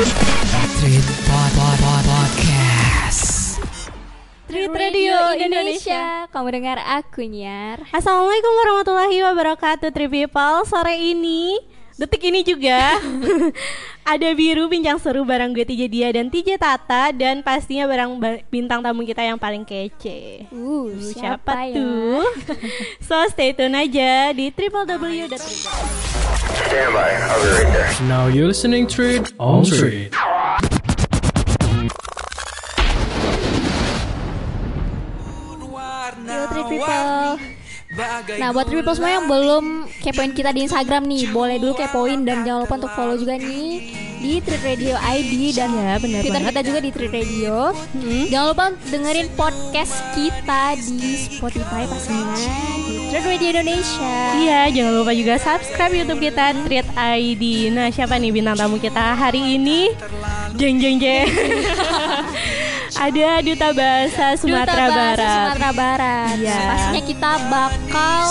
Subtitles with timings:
[0.00, 3.60] Treat Pod Pod Pod Podcast.
[4.48, 6.24] Treat Radio Indonesia.
[6.32, 7.84] Kamu dengar aku Nyar.
[7.92, 11.60] Assalamualaikum warahmatullahi wabarakatuh Tri People Sore ini
[12.00, 12.96] Detik ini juga
[14.16, 18.40] Ada biru bincang seru bareng gue Tija Dia dan Tija Tata Dan pastinya bareng ba-
[18.48, 21.76] bintang tamu kita yang paling kece Uh, Uh, siapa, ya?
[21.76, 22.24] tuh?
[23.04, 25.28] so stay tune aja di www.
[26.54, 27.10] Stand by.
[27.10, 28.08] I'll be right there.
[28.08, 30.12] Now you're listening Treat on Treat.
[36.26, 37.59] Yo Treat People.
[38.36, 39.64] Nah buat People semua yang belum
[40.00, 43.90] kepoin kita di Instagram nih, boleh dulu kepoin dan jangan lupa untuk follow juga nih
[44.20, 46.52] di Treat Radio ID dan Ya, benar Twitter banget.
[46.52, 47.56] kita juga di Treat Radio.
[48.28, 52.36] Jangan lupa dengerin podcast kita di Spotify pastinya
[52.84, 54.14] di Treat Radio Indonesia.
[54.36, 57.72] Iya, jangan lupa juga subscribe YouTube kita Treat ID.
[57.72, 59.88] Nah, siapa nih bintang tamu kita hari ini?
[60.60, 61.26] Jeng jeng jeng.
[62.98, 65.30] Ada duta bahasa Sumatera Duta Bahasa Barat.
[65.30, 66.34] Sumatera Barat.
[66.40, 66.58] Iya.
[66.66, 68.24] Pastinya kita bakal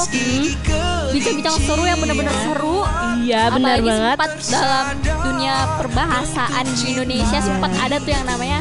[1.10, 2.78] bincang-bincang seru yang benar-benar seru.
[3.24, 4.18] Iya, benar banget.
[4.20, 4.86] sempat dalam
[5.24, 8.60] dunia perbahasaan di Indonesia sempat ada tuh yang namanya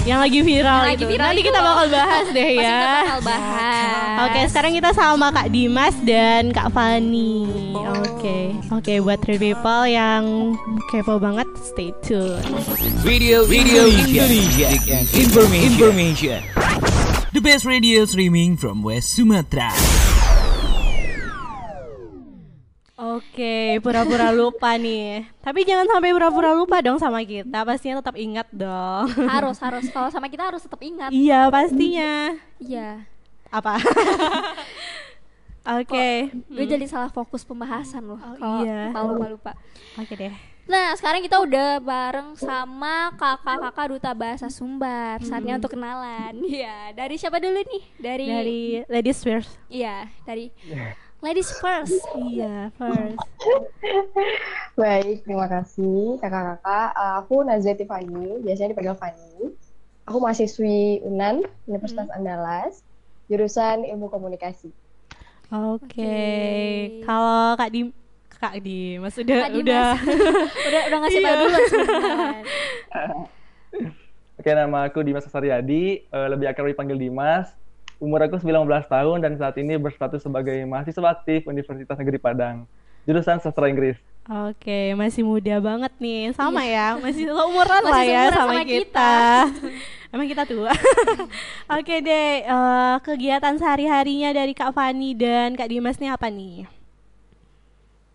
[0.00, 1.06] Yang lagi viral Yang lagi itu.
[1.06, 1.66] viral Nanti itu kita loh.
[1.68, 2.72] bakal bahas deh pasti ya.
[2.72, 4.16] kita bakal bahas.
[4.20, 7.36] Oke, sekarang kita sama Kak Dimas dan Kak Fani.
[8.00, 8.38] Oke.
[8.70, 10.56] Oke, buat three people yang
[10.88, 12.40] kepo banget, stay tune.
[13.02, 15.68] Radio Radio Indonesia, and information.
[15.68, 16.40] information.
[17.30, 19.70] The best radio streaming from West Sumatra.
[23.20, 25.28] Oke, pura-pura lupa nih.
[25.44, 27.62] Tapi jangan sampai pura-pura lupa dong sama kita.
[27.62, 29.12] Pastinya tetap ingat dong.
[29.28, 31.12] harus harus kalau sama kita harus tetap ingat.
[31.12, 32.32] iya, pastinya.
[32.56, 33.04] Iya.
[33.52, 33.76] Apa?
[35.80, 36.32] Oke.
[36.48, 38.88] Gue jadi salah fokus pembahasan loh Oh, kalau iya.
[38.90, 39.52] kalau lupa lupa.
[40.00, 40.32] Oke deh.
[40.64, 45.18] Nah, sekarang kita udah bareng sama kakak-kakak duta bahasa Sumbar.
[45.20, 46.40] Saatnya untuk kenalan.
[46.46, 47.82] Iya, dari siapa dulu nih?
[47.98, 49.50] Dari, Dari ladies first.
[49.66, 50.48] Iya, dari
[51.20, 52.00] Ladies first.
[52.16, 53.20] Iya, first.
[54.72, 56.96] Baik, terima kasih kakak-kakak.
[56.96, 59.52] Uh, aku Nazia Tiffany, biasanya dipanggil Fani.
[60.08, 62.80] Aku mahasiswi UNAN, Universitas Andalas,
[63.28, 64.72] jurusan Ilmu Komunikasi.
[65.52, 66.24] Oke.
[67.04, 67.92] Kalau Kak Dim
[68.32, 69.88] Kak Dimas udah Kak udah
[70.40, 71.36] udah udah ngasih tahu Iya.
[71.36, 71.58] dulu.
[74.40, 77.52] Oke, nama aku Dimas Sasaryadi, eh, lebih akrab dipanggil Dimas.
[78.00, 82.64] Umur aku 19 tahun dan saat ini berstatus sebagai mahasiswa aktif Universitas Negeri Padang.
[83.04, 84.00] Jurusan Sastra Inggris.
[84.24, 86.32] Oke, masih muda banget nih.
[86.32, 88.88] Sama ya, masih seumuran lah ya sama, sama kita.
[88.88, 89.12] kita.
[90.16, 90.72] Emang kita tua.
[91.76, 96.64] Oke deh, eh, kegiatan sehari-harinya dari Kak Fani dan Kak Dimas nih apa nih?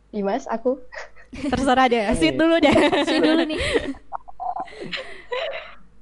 [0.09, 0.81] Dimas, aku.
[1.29, 2.73] Terserah deh, sit dulu deh.
[3.05, 3.61] Sini dulu nih.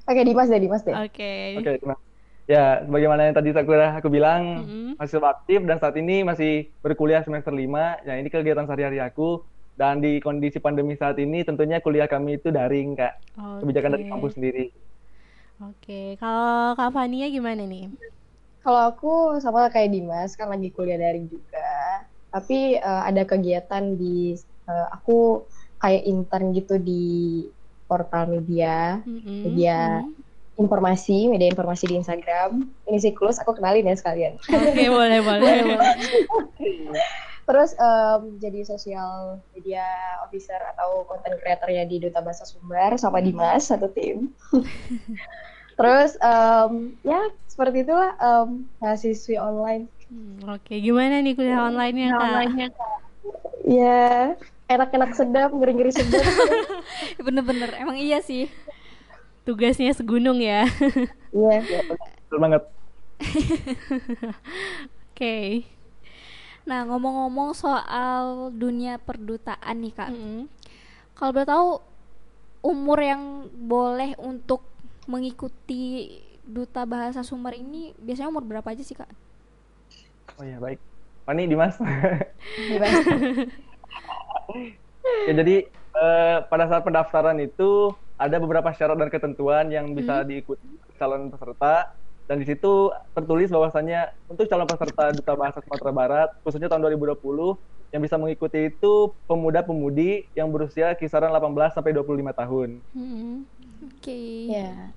[0.07, 0.95] Oke, Dimas deh, Dimas deh.
[0.95, 1.59] Oke.
[1.59, 1.99] Oke, terima
[2.43, 4.95] Ya, sebagaimana yang tadi Sakura aku bilang, Mm-mm.
[4.99, 6.49] mahasiswa aktif dan saat ini masih
[6.83, 7.95] berkuliah semester 5.
[8.07, 9.47] Ya, ini kegiatan sehari-hari aku.
[9.73, 13.13] Dan di kondisi pandemi saat ini tentunya kuliah kami itu daring, Kak.
[13.63, 14.69] Kebijakan dari kampus sendiri.
[15.63, 17.83] Oke, kalau Kak Fania gimana nih?
[18.63, 19.07] Kalau aku
[19.43, 21.59] sama kayak Dimas, kan lagi kuliah daring juga.
[22.33, 24.35] Tapi uh, ada kegiatan di,
[24.69, 25.11] uh, aku
[25.81, 26.93] kayak intern gitu di
[27.87, 29.43] portal media, Mm-mm.
[29.43, 30.01] media
[30.57, 32.69] informasi, media informasi di Instagram.
[32.85, 34.37] Ini siklus, aku kenalin ya sekalian.
[34.37, 35.55] Oke, boleh, boleh.
[37.43, 39.83] Terus em, jadi sosial media
[40.23, 44.31] officer atau content creatornya di Duta Bahasa Sumbar sama Dimas satu tim.
[45.79, 49.91] Terus em, ya seperti itulah em, mahasiswi online.
[50.07, 53.01] Hmm, Oke, gimana nih kuliah online-nya, Kak?
[53.65, 54.37] Ya
[54.69, 56.23] enak-enak sedap, ngeri-ngeri sedap.
[57.19, 58.47] Bener-bener, emang iya sih.
[59.43, 60.63] Tugasnya segunung ya.
[61.35, 61.59] Iya.
[62.27, 62.63] Betul banget.
[65.13, 65.67] Oke.
[66.63, 70.09] Nah, ngomong-ngomong soal dunia perdutaan nih, Kak.
[70.15, 70.47] Mm-mm.
[71.13, 71.67] Kalau boleh tahu
[72.63, 74.63] umur yang boleh untuk
[75.03, 76.15] mengikuti
[76.47, 79.11] duta bahasa Sumbar ini biasanya umur berapa aja sih, Kak?
[80.39, 80.79] Oh ya, baik.
[81.27, 81.75] Fani, Dimas.
[82.71, 82.91] Dimas.
[85.27, 90.63] ya, jadi eh, pada saat pendaftaran itu ada beberapa syarat dan ketentuan yang bisa diikuti
[90.95, 91.93] calon peserta
[92.23, 97.19] dan di situ tertulis bahwasannya untuk calon peserta Duta Bahasa Sumatera Barat khususnya tahun 2020
[97.93, 102.69] yang bisa mengikuti itu pemuda-pemudi yang berusia kisaran 18 sampai 25 tahun.
[102.97, 103.45] Mm-mm.
[103.85, 104.49] Oke.
[104.49, 104.89] Ya.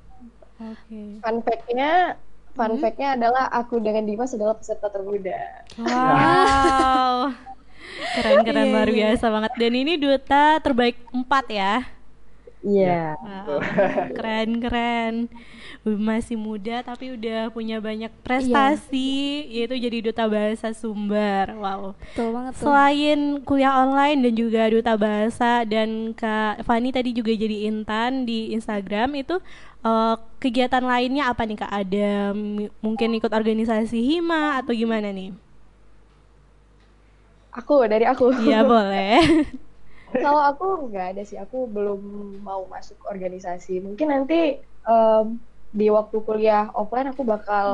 [0.56, 1.20] Oke.
[1.20, 2.16] Fun fact-nya,
[2.56, 5.36] fun fact-nya adalah aku dengan Dimas adalah peserta termuda.
[5.76, 7.36] Wow.
[8.16, 9.52] Keren-keren luar biasa banget.
[9.60, 11.95] Dan ini duta terbaik empat ya.
[12.66, 13.14] Iya.
[13.22, 13.62] Wow,
[14.18, 15.14] keren keren.
[15.86, 21.94] Masih muda tapi udah punya banyak prestasi yaitu jadi duta bahasa Sumber wow.
[21.94, 22.66] Betul banget tuh.
[22.66, 28.50] selain kuliah online dan juga duta bahasa dan kak Fani tadi juga jadi intan di
[28.50, 29.38] Instagram itu
[29.86, 31.70] eh, kegiatan lainnya apa nih kak?
[31.70, 32.34] Ada
[32.82, 35.30] mungkin ikut organisasi hima atau gimana nih?
[37.54, 38.34] Aku dari aku.
[38.42, 39.22] iya boleh
[40.23, 42.00] Kalau aku nggak ada sih, aku belum
[42.47, 43.82] mau masuk organisasi.
[43.87, 44.35] Mungkin nanti
[44.88, 45.26] em,
[45.79, 47.69] di waktu kuliah offline aku bakal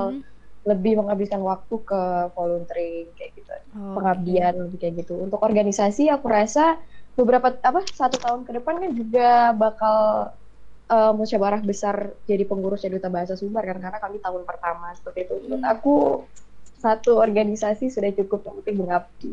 [0.63, 2.01] lebih menghabiskan waktu ke
[2.37, 5.13] volunteering kayak gitu, Oh, pengabdian lebih kayak gitu.
[5.25, 6.79] Untuk organisasi aku rasa
[7.19, 9.99] beberapa apa satu tahun ke depan kan juga bakal
[10.93, 11.97] eh, musyawarah besar
[12.31, 15.35] jadi pengurus jadi duta bahasa Sumbar kan karena kami tahun pertama seperti itu.
[15.47, 15.91] Menurut aku
[16.85, 19.33] satu organisasi sudah cukup yang penting mengabdi.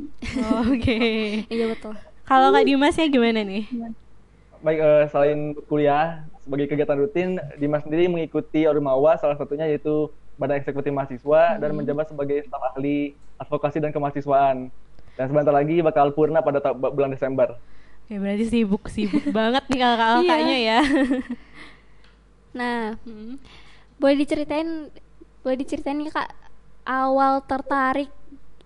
[0.72, 0.98] oke
[1.54, 2.09] Iya betul.
[2.30, 3.66] Kalau kak Dimasnya gimana nih
[4.60, 10.60] Baik, eh, selain kuliah sebagai kegiatan rutin, Dimas sendiri mengikuti Ormawa, salah satunya yaitu Badan
[10.60, 14.68] Eksekutif Mahasiswa dan menjabat sebagai staf ahli advokasi dan kemahasiswaan.
[15.16, 17.56] Dan sebentar lagi bakal purna pada bulan Desember.
[18.08, 20.80] Oke, berarti sibuk-sibuk banget nih kakak-kakaknya ya.
[22.50, 22.98] Nah,
[24.02, 24.90] boleh diceritain,
[25.46, 26.34] boleh diceritain nih kak
[26.82, 28.10] awal tertarik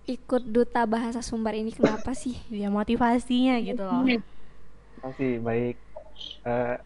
[0.04, 2.36] ikut duta bahasa Sumbar ini kenapa sih?
[2.52, 4.04] ya motivasinya gitu loh.
[5.00, 5.76] Masih baik.
[6.44, 6.76] Eh,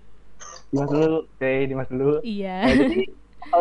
[0.70, 2.16] Dimas dulu, oke Dimas dulu.
[2.22, 2.58] Iya.
[2.64, 3.04] Nah, jadi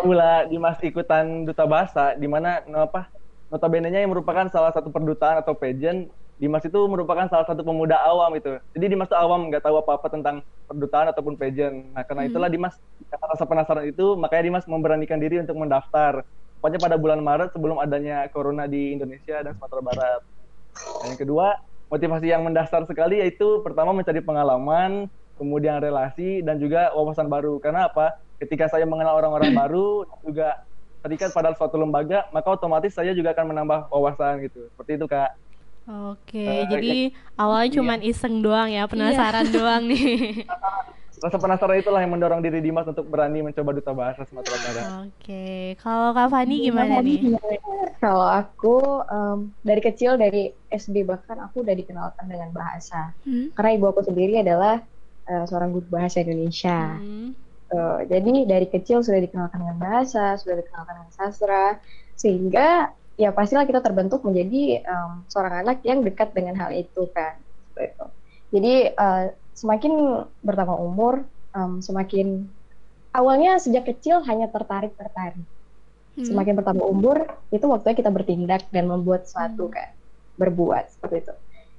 [0.04, 3.08] mula Dimas ikutan duta bahasa, di mana no, apa
[3.48, 8.36] notabene-nya yang merupakan salah satu perdutaan atau pageant, Dimas itu merupakan salah satu pemuda awam
[8.38, 8.62] itu.
[8.78, 11.96] Jadi Dimas tuh awam, nggak tahu apa-apa tentang perdutaan ataupun pageant.
[11.96, 12.76] Nah karena itulah Dimas
[13.10, 16.22] karena rasa penasaran itu, makanya Dimas memberanikan diri untuk mendaftar.
[16.58, 20.22] Pokoknya pada bulan Maret sebelum adanya corona di Indonesia dan Sumatera Barat.
[21.06, 21.48] Dan yang kedua,
[21.88, 25.06] motivasi yang mendasar sekali yaitu pertama mencari pengalaman,
[25.38, 27.62] kemudian relasi dan juga wawasan baru.
[27.62, 28.18] Karena apa?
[28.42, 30.66] Ketika saya mengenal orang-orang baru juga
[31.06, 34.66] terikat pada suatu lembaga, maka otomatis saya juga akan menambah wawasan gitu.
[34.74, 35.32] Seperti itu, Kak.
[35.88, 40.44] Oke, Eh, jadi awalnya cuman iseng doang ya, penasaran doang nih.
[41.18, 44.86] Rasa penasaran itulah yang mendorong diri Dimas untuk berani mencoba duta bahasa Sumatera Barat.
[45.10, 47.34] Oke, kalau Kak Fani gimana nih?
[47.98, 53.18] Kalau aku em, dari kecil dari SD bahkan aku udah dikenalkan dengan bahasa.
[53.26, 53.50] Hmm?
[53.58, 54.78] Karena ibu aku sendiri adalah
[55.26, 57.02] eh, seorang guru bahasa Indonesia.
[57.02, 57.34] Hmm,
[57.68, 61.66] Eh, jadi dari kecil sudah dikenalkan dengan bahasa, sudah dikenalkan dengan sastra,
[62.16, 67.36] sehingga ya pastilah kita terbentuk menjadi em, seorang anak yang dekat dengan hal itu kan.
[67.76, 68.06] Seperti itu.
[68.56, 69.26] Jadi eh,
[69.58, 71.26] semakin bertambah umur,
[71.58, 72.46] em, semakin
[73.10, 75.42] awalnya sejak kecil hanya tertarik tertarik.
[76.14, 76.26] Hmm.
[76.26, 79.90] Semakin bertambah umur, itu waktunya kita bertindak dan membuat sesuatu kan,
[80.38, 81.34] berbuat seperti itu.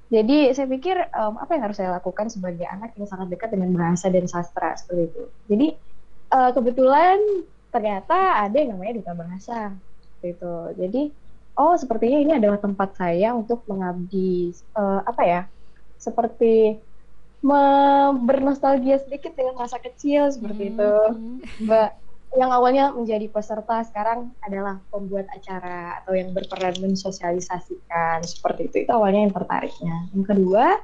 [0.09, 3.71] Jadi saya pikir em, apa yang harus saya lakukan sebagai anak yang sangat dekat dengan
[3.71, 5.23] bahasa dan sastra seperti itu.
[5.47, 5.67] Jadi
[6.35, 7.17] eh, kebetulan
[7.69, 9.57] ternyata ada yang namanya duta bahasa
[10.19, 10.55] seperti itu.
[10.81, 11.01] Jadi
[11.61, 15.41] oh sepertinya ini adalah tempat saya untuk mengabdi eh, apa ya?
[15.99, 16.88] Seperti
[18.25, 20.93] bernostalgia sedikit dengan masa kecil seperti itu.
[21.63, 21.89] Mbak
[22.37, 28.75] yang awalnya menjadi peserta sekarang adalah pembuat acara atau yang berperan mensosialisasikan seperti itu.
[28.85, 29.95] Itu awalnya yang tertariknya.
[30.13, 30.77] Yang kedua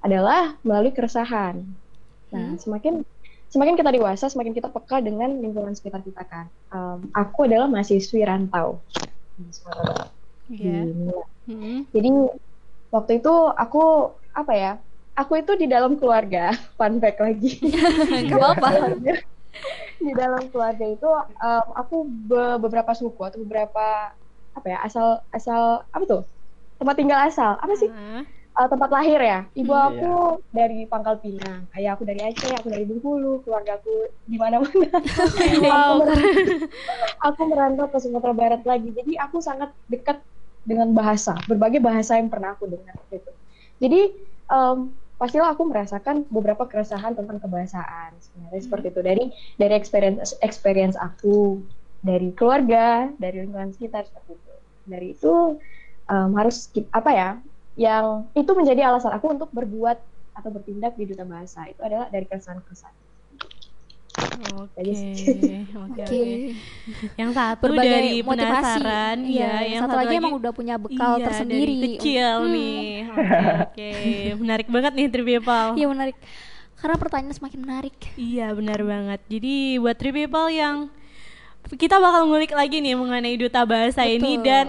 [0.00, 1.60] adalah melalui keresahan.
[2.32, 3.04] Nah semakin
[3.52, 6.48] semakin kita dewasa semakin kita peka dengan lingkungan sekitar kita kan.
[6.72, 8.80] Em, aku adalah mahasiswi rantau.
[10.48, 11.20] Mila.
[11.46, 12.10] Hmm, jadi
[12.88, 14.72] waktu itu aku apa ya
[15.16, 16.52] aku itu di dalam keluarga.
[16.78, 17.58] Fun fact lagi.
[18.34, 18.68] Apa-apa.
[20.06, 21.08] di dalam keluarga itu
[21.40, 24.12] em, aku be- beberapa suku atau beberapa
[24.56, 26.22] apa ya asal asal apa tuh?
[26.76, 27.56] Tempat tinggal asal.
[27.56, 27.88] Apa sih?
[27.90, 28.24] Ah,
[28.56, 29.44] Eh, tempat lahir ya?
[29.52, 30.12] Ibu Hmm, aku
[30.48, 34.88] dari Pangkal Pinang ayah aku dari Aceh aku dari Bengkulu keluarga aku di mana-mana.
[35.60, 36.56] Wow, aku, merantau,
[37.20, 38.88] aku merantau ke Sumatera Barat lagi.
[38.96, 40.24] Jadi aku sangat dekat
[40.64, 43.28] dengan bahasa berbagai bahasa yang pernah aku dengar gitu.
[43.76, 44.00] Jadi
[44.48, 44.78] em,
[45.16, 49.00] pastilah aku merasakan beberapa keresahan tentang kebahasaan sebenarnya seperti itu.
[49.00, 49.24] Dari
[49.60, 51.64] dari experience experience aku
[52.04, 54.54] dari keluarga dari lingkungan sekitar seperti itu.
[54.86, 55.34] Dari itu
[56.12, 57.30] em, harus apa ya
[57.76, 59.98] yang itu menjadi alasan aku untuk berbuat
[60.36, 61.64] atau bertindak di duta bahasa.
[61.68, 62.94] Itu adalah dari keresahan-keresahan.
[62.94, 63.15] Oke, Jadi
[64.16, 66.02] oke, Oke.
[66.02, 66.22] oke.
[67.14, 68.48] Yang satu Berbagai dari motivasi.
[68.48, 69.54] penasaran, Iya, ya.
[69.68, 71.74] yang satu lagi emang udah punya bekal iya, tersendiri.
[71.76, 72.52] Dari kecil Hmm.
[72.52, 72.86] nih.
[73.06, 73.24] Oke,
[73.60, 73.90] oke.
[74.40, 75.68] Menarik banget nih People.
[75.74, 76.16] Iya menarik.
[76.76, 77.96] Karena pertanyaan semakin menarik.
[78.14, 79.20] Iya benar banget.
[79.26, 80.76] Jadi buat people yang
[81.66, 84.44] kita bakal ngulik lagi nih mengenai duta bahasa ini Betul.
[84.44, 84.64] dan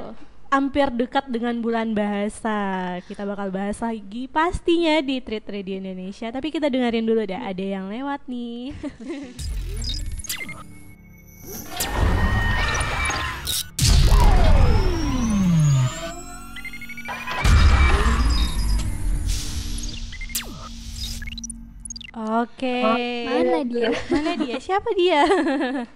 [0.48, 3.00] hampir dekat dengan bulan bahasa.
[3.06, 6.32] Kita bakal bahas lagi pastinya di Treat Radio Indonesia.
[6.32, 8.72] Tapi kita dengerin dulu deh, ada yang lewat nih.
[22.18, 22.82] Oke.
[23.30, 23.94] Mana dia?
[24.14, 24.58] Mana dia?
[24.58, 25.22] Siapa dia?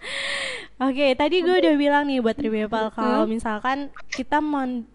[0.86, 4.38] Oke, tadi gue udah bilang nih buat Tribepal kalau misalkan kita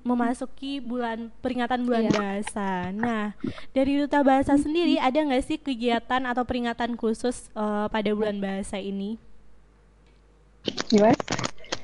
[0.07, 2.15] memasuki bulan peringatan bulan Iya.
[2.15, 2.69] bahasa.
[2.95, 3.35] Nah,
[3.75, 8.79] dari duta bahasa sendiri ada nggak sih kegiatan atau peringatan khusus eh, pada bulan bahasa
[8.79, 9.19] ini?
[10.91, 11.19] Gimana?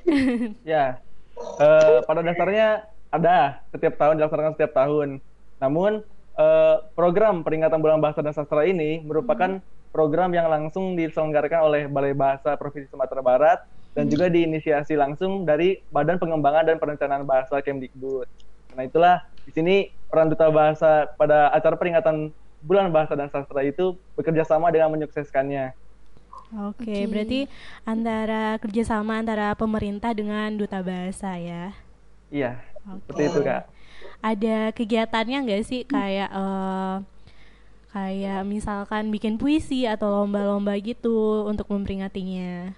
[0.66, 0.98] Ya,
[1.62, 5.08] eh, pada dasarnya ada setiap tahun dilaksanakan setiap tahun.
[5.62, 6.02] Namun
[6.36, 9.60] eh, program peringatan Bulan Bahasa dan Sastra ini merupakan
[9.92, 13.58] program yang langsung diselenggarakan oleh Balai Bahasa Provinsi Sumatera Barat
[13.92, 18.24] dan juga diinisiasi langsung dari Badan Pengembangan dan Perencanaan Bahasa Kemdikbud.
[18.72, 19.76] Karena itulah di sini
[20.08, 22.32] peran duta bahasa pada acara peringatan
[22.64, 25.76] Bulan Bahasa dan Sastra itu bekerja sama dengan menyukseskannya.
[26.52, 27.08] Oke, Oke.
[27.08, 27.40] berarti
[27.84, 31.72] antara kerjasama antara pemerintah dengan duta bahasa ya.
[32.32, 33.62] Iya, Seperti itu kak.
[34.22, 36.96] Ada kegiatannya nggak sih kayak eh,
[37.92, 42.72] kayak misalkan bikin puisi atau lomba-lomba gitu untuk memperingatinya?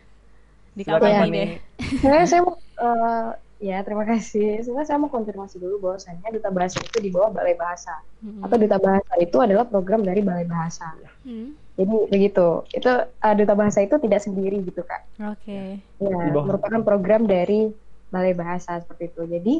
[0.74, 1.30] Di kapan Fani.
[1.30, 1.48] deh?
[1.94, 3.28] Sebenarnya saya mau eh,
[3.62, 4.60] ya terima kasih.
[4.60, 8.42] Sebenarnya saya mau konfirmasi dulu bahwasanya duta bahasa itu di bawah Balai Bahasa Mm-mm.
[8.42, 10.90] atau duta bahasa itu adalah program dari Balai Bahasa.
[11.22, 12.66] Hmm, Jadi begitu.
[12.72, 15.06] Itu eh, duta bahasa itu tidak sendiri gitu kak.
[15.30, 15.78] Oke.
[16.02, 16.44] Ya, Di bawah.
[16.50, 17.70] merupakan program dari
[18.10, 19.22] Balai Bahasa seperti itu.
[19.30, 19.54] Jadi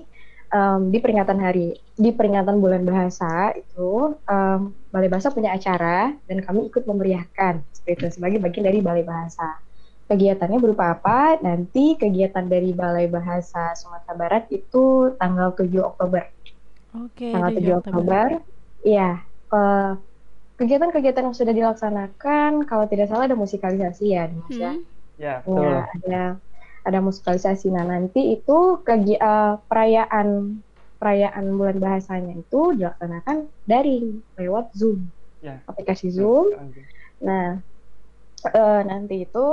[0.54, 1.61] em, di peringatan hari,
[2.04, 3.82] di peringatan bulan bahasa itu
[4.32, 4.61] em,
[4.92, 9.49] Balai Bahasa punya acara dan kami ikut memeriahkan seperti itu sebagai bagian dari Balai Bahasa.
[10.11, 11.40] Kegiatannya berupa apa?
[11.46, 16.23] Nanti kegiatan dari Balai Bahasa Sumatera Barat itu tanggal 7 Oktober.
[16.94, 18.28] Oke, tanggal 7 7 Oktober.
[18.84, 19.11] Iya.
[19.54, 19.90] eh,
[20.58, 24.73] kegiatan-kegiatan yang sudah dilaksanakan, kalau tidak salah ada musikalisasi ya, Dimas ya.
[24.73, 24.82] Hmm,
[25.18, 25.62] Ya, betul.
[25.62, 26.23] Ya, ada
[26.85, 27.73] ada musikalisasi.
[27.73, 30.61] Nah, nanti itu kegi- eh, perayaan
[30.95, 35.12] perayaan bulan bahasanya itu dilaksanakan daring lewat Zoom,
[35.45, 35.61] Ya.
[35.69, 36.55] aplikasi Zoom.
[37.21, 37.61] Nah,
[38.47, 39.47] eh, nanti itu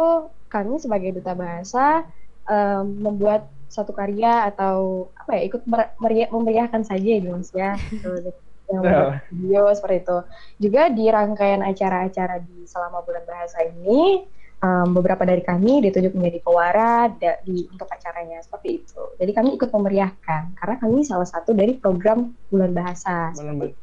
[0.48, 2.06] kami sebagai duta bahasa
[2.48, 7.76] eh, membuat satu karya atau apa ya ikut mer- meria- memeriahkan saja ya Mas ya.
[7.92, 8.32] Gitu.
[8.72, 10.18] yang membuat video seperti itu.
[10.64, 14.24] Juga di rangkaian acara-acara di selama bulan bahasa ini
[14.62, 19.01] em, beberapa dari kami ditunjuk menjadi pewara da- di untuk acaranya seperti itu.
[19.18, 23.34] Jadi kami ikut memeriahkan karena kami salah satu dari program bulan bahasa.
[23.34, 23.74] Oke.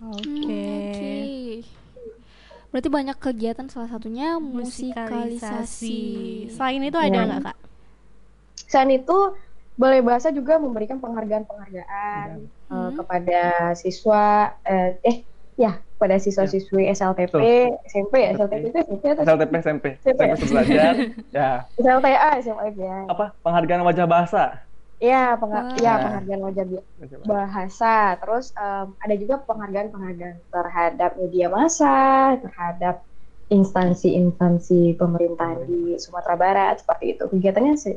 [0.00, 1.16] Oke.
[2.70, 4.94] Berarti banyak kegiatan salah satunya Musikalisasi.
[4.94, 6.00] musikalisasi.
[6.54, 7.26] Selain itu ada Ya.
[7.26, 7.56] nggak kak?
[8.62, 9.18] Selain itu,
[9.74, 12.94] Balai Bahasa juga memberikan penghargaan-penghargaan eh, Hmm.
[12.94, 13.42] kepada
[13.74, 15.16] siswa eh, eh
[15.60, 17.36] ya kepada siswa-siswi SLTP,
[17.84, 20.32] SMP ya, SLTP itu SMP atau SLTP SMP, SMP ya?
[20.32, 20.92] SMP belajar.
[21.28, 22.96] ya, SLTA, SMA ya.
[23.04, 24.44] apa penghargaan wajah bahasa.
[24.96, 25.76] Ya, pengha- Wah.
[25.76, 26.86] ya penghargaan wajah bi-
[27.24, 28.16] bahasa.
[28.16, 31.96] Terus em, ada juga penghargaan-penghargaan terhadap media massa,
[32.40, 33.04] terhadap
[33.52, 37.24] instansi-instansi pemerintahan di Sumatera Barat seperti itu.
[37.28, 37.96] Kegiatannya sih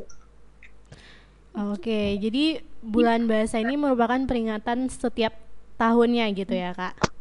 [1.54, 5.38] Oke, jadi bulan bahasa ini merupakan peringatan setiap
[5.78, 7.13] tahunnya gitu ya kak?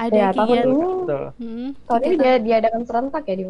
[0.00, 0.70] Ada ya tahun kegiatan?
[0.72, 1.24] ini Betul.
[1.36, 3.46] Hmm, tahun ini dia diadakan serentak ya di?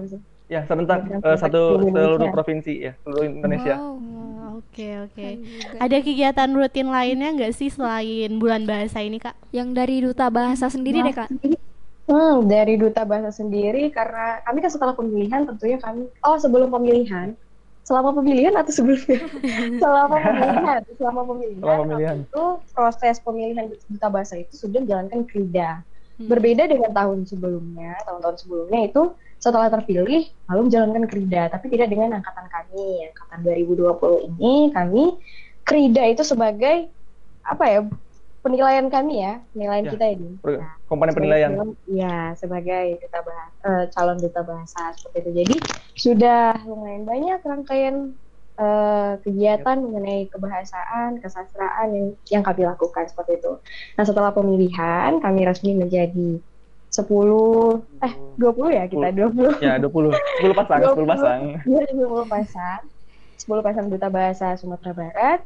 [0.51, 3.75] Ya, serentak eh, satu seluruh provinsi ya, seluruh Indonesia.
[3.79, 3.95] Wow.
[3.97, 5.15] Oh, Oke oke.
[5.15, 5.77] keren juga.
[5.79, 9.39] Ada kegiatan rutin lainnya nggak sih selain bulan bahasa ini kak?
[9.55, 11.31] Yang dari duta bahasa sendiri deh kak.
[12.11, 17.39] Hmm, dari duta bahasa sendiri karena kami kan setelah pemilihan tentunya kami oh sebelum pemilihan
[17.87, 19.23] selama pemilihan atau sebelumnya
[19.83, 22.17] selama pemilihan selama pemilihan, Selama pemilihan.
[22.27, 25.87] itu proses pemilihan duta bahasa itu sudah menjalankan krida
[26.21, 26.29] Hmm.
[26.29, 32.21] berbeda dengan tahun sebelumnya tahun-tahun sebelumnya itu setelah terpilih lalu menjalankan krida tapi tidak dengan
[32.21, 35.17] angkatan kami angkatan 2020 ini kami
[35.65, 36.93] krida itu sebagai
[37.41, 37.81] apa ya
[38.45, 41.51] penilaian kami ya penilaian Ya, kita ini Nah, Komponen penilaian.
[41.89, 45.31] Iya, sebagai duta bahasa, calon duta bahasa seperti itu.
[45.45, 45.57] Jadi
[45.97, 48.13] sudah lumayan banyak rangkaian
[48.61, 53.57] eh, kegiatan mengenai kebahasaan, kesastraan yang yang kami lakukan seperti itu.
[53.97, 56.39] Nah, setelah pemilihan kami resmi menjadi
[56.91, 60.11] 10 eh 20 ya kita 20 Ya, 20.
[60.13, 61.41] 10 pasang, 10 pasang.
[61.65, 62.81] Iya, 10 pasang.
[63.41, 65.41] 10 pasang duta bahasa Sumatera Barat.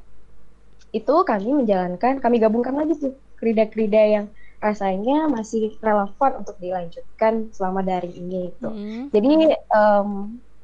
[0.90, 4.26] Itu kami menjalankan, kami gabungkan lagi tuh krida-krida yang
[4.64, 8.68] rasanya masih relevan untuk dilanjutkan selama daring ini gitu.
[8.73, 9.04] Hmm.
[9.12, 10.09] Jadi em,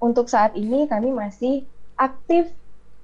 [0.01, 1.69] untuk saat ini kami masih
[2.01, 2.49] aktif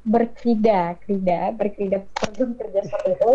[0.07, 3.33] berkrida, krida, berkrida program kerja seperti itu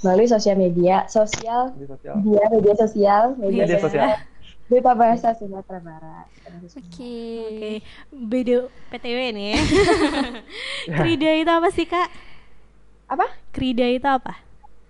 [0.00, 2.14] melalui sosial media, sosial sosial.
[2.22, 4.28] media, media sosial, media, Media sosial, sosial.
[4.70, 6.26] Duta Bahasa Sumatera Barat.
[6.78, 7.18] Oke.
[7.42, 7.72] Oke,
[8.14, 9.58] beda PTW nih ya.
[10.94, 12.06] Krida itu apa sih kak?
[13.10, 13.26] Apa?
[13.50, 14.38] Krida itu apa?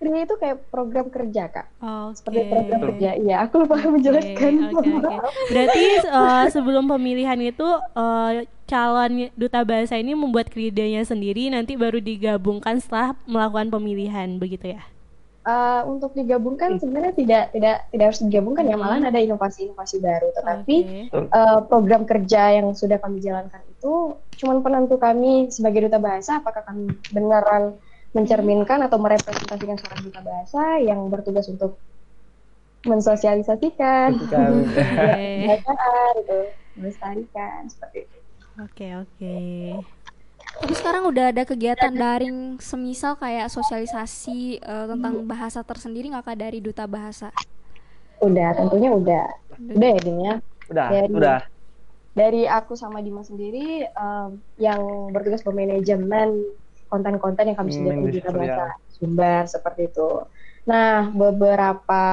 [0.01, 2.17] Krida itu kayak program kerja kak, Oke.
[2.17, 3.09] seperti program kerja.
[3.21, 4.53] Iya, aku lupa menjelaskan.
[4.73, 5.15] Oke, oke.
[5.53, 12.01] Berarti eh, sebelum pemilihan itu eh, calon duta bahasa ini membuat kridanya sendiri nanti baru
[12.01, 14.81] digabungkan setelah melakukan pemilihan begitu ya?
[15.41, 20.33] Eh, untuk digabungkan sebenarnya tidak tidak tidak harus digabungkan ya, malahan ada inovasi-inovasi baru.
[20.33, 20.75] Tetapi
[21.13, 21.29] Oke.
[21.29, 26.65] eh, program kerja yang sudah kami jalankan itu cuman penentu kami sebagai duta bahasa apakah
[26.65, 27.77] kami beneran
[28.11, 31.79] mencerminkan atau merepresentasikan seorang duta bahasa yang bertugas untuk
[32.83, 34.51] mensosialisasikan, Kan.
[34.67, 35.27] Oke.
[35.49, 36.39] bacaan itu,
[36.75, 38.17] melestarikan seperti itu.
[38.59, 39.37] Oke, oke.
[40.51, 46.37] Tapi sekarang udah ada kegiatan daring semisal kayak sosialisasi eh, tentang bahasa tersendiri nggak kak
[46.37, 47.31] dari duta bahasa?
[48.19, 49.25] Udah, tentunya udah.
[49.71, 50.35] Udah ya, Din ya.
[50.69, 51.39] Udah, Dari- udah.
[52.11, 54.83] Dari aku sama Dimas sendiri em, yang
[55.15, 56.43] bertugas bermanajemen
[56.91, 59.41] konten-konten yang kami Hmm, sediakan di Bahasa Sumber.
[59.47, 60.09] Seperti itu.
[60.67, 62.03] Nah, beberapa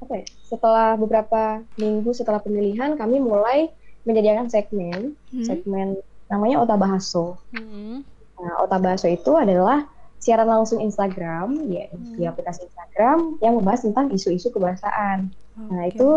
[0.00, 0.24] apa ya?
[0.48, 3.68] Setelah beberapa minggu setelah pemilihan, kami mulai
[4.08, 5.44] menyediakan segmen, Hmm?
[5.44, 7.38] segmen namanya Ota Bahaso.
[7.52, 8.02] Mm-mm.
[8.40, 9.84] Nah, Ota Bahaso itu adalah
[10.20, 15.32] siaran langsung Instagram, ya di aplikasi Instagram yang membahas tentang isu-isu kebahasaan.
[15.68, 15.96] Nah, Oke.
[15.96, 16.08] itu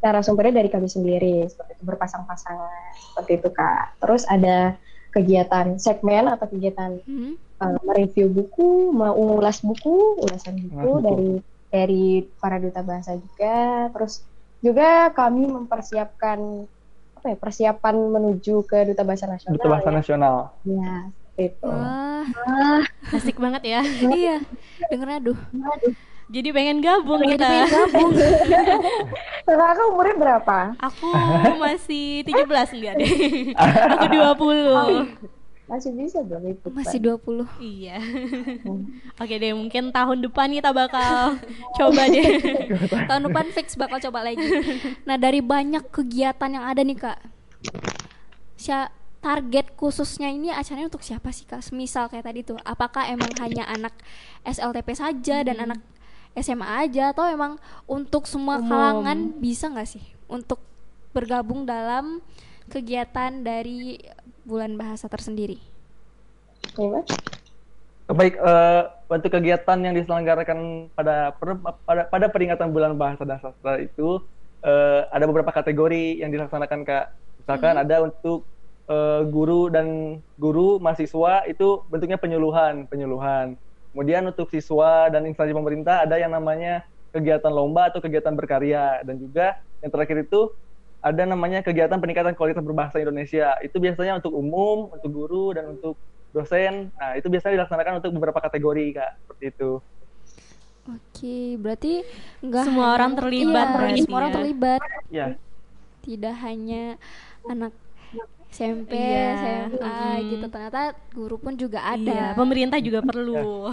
[0.00, 4.00] narasumbernya dari kami sendiri, seperti itu berpasang-pasangan, seperti itu Kak.
[4.00, 4.78] Terus ada
[5.10, 7.34] kegiatan segmen atau kegiatan Hmm?
[7.60, 11.04] uh, mereview buku, mengulas buku, ulasan buku buku.
[11.04, 11.30] dari
[11.70, 12.04] dari
[12.40, 13.90] para duta bahasa juga.
[13.94, 14.24] Terus
[14.60, 16.38] juga kami mempersiapkan
[17.20, 19.54] apa ya persiapan menuju ke duta bahasa nasional.
[19.60, 19.96] Duta Bahasa ya.
[20.00, 20.36] Nasional.
[20.64, 20.94] Ya,
[21.36, 21.68] itu.
[21.68, 23.80] Wah, Asik banget ya.
[24.20, 24.36] iya.
[24.88, 25.38] Dengernya aduh.
[26.30, 27.42] Jadi pengen gabung kita.
[27.42, 28.10] pengen gabung.
[29.50, 30.58] Kakak umurnya berapa?
[30.78, 31.10] Aku
[31.58, 33.10] masih 17 enggak deh.
[33.98, 35.10] Aku 20.
[35.66, 36.66] Masih bisa belum itu?
[36.70, 37.98] Masih 20 Iya.
[39.22, 41.38] Oke deh, mungkin tahun depan kita bakal
[41.74, 42.26] coba deh.
[43.06, 44.42] Tahun depan fix bakal coba lagi
[45.06, 47.18] Nah dari banyak kegiatan yang ada nih kak
[48.54, 48.90] Sya-
[49.20, 51.60] Target khususnya ini acaranya untuk siapa sih kak?
[51.60, 53.92] Semisal kayak tadi tuh Apakah emang hanya anak
[54.42, 55.78] SLTP saja dan anak
[56.38, 57.58] SMA aja Atau emang
[57.90, 58.70] untuk semua Umum.
[58.70, 60.04] kalangan bisa nggak sih?
[60.30, 60.62] Untuk
[61.10, 62.22] bergabung dalam
[62.70, 63.98] kegiatan dari
[64.46, 65.58] bulan bahasa tersendiri
[66.78, 67.02] Ya?
[68.10, 73.78] Baik, eh, untuk kegiatan yang diselenggarakan pada per- pada, pada peringatan bulan bahasa dan sastra
[73.78, 74.18] itu
[74.60, 77.16] eh, ada beberapa kategori yang dilaksanakan kak.
[77.40, 78.44] Misalkan ada untuk
[78.90, 83.54] eh, guru dan guru mahasiswa itu bentuknya penyuluhan, penyuluhan.
[83.90, 89.18] Kemudian untuk siswa dan instansi pemerintah ada yang namanya kegiatan lomba atau kegiatan berkarya dan
[89.18, 90.54] juga yang terakhir itu
[91.00, 93.56] ada namanya kegiatan peningkatan kualitas berbahasa Indonesia.
[93.64, 95.98] Itu biasanya untuk umum, untuk guru dan untuk
[96.30, 96.94] dosen.
[96.94, 99.10] Nah, itu biasanya dilaksanakan untuk beberapa kategori, Kak.
[99.26, 99.70] Seperti itu.
[100.80, 102.02] Oke berarti
[102.40, 104.36] nggak Semua hanya- orang terlibat Iya, berarti Semua orang ya.
[104.40, 104.80] terlibat
[105.12, 105.26] Ya,
[106.00, 106.82] tidak hanya
[107.44, 107.72] anak
[108.50, 109.70] SMP, Iya.
[109.70, 112.02] SMA gitu ternyata guru pun juga ada.
[112.02, 113.70] Iya, pemerintah juga perlu.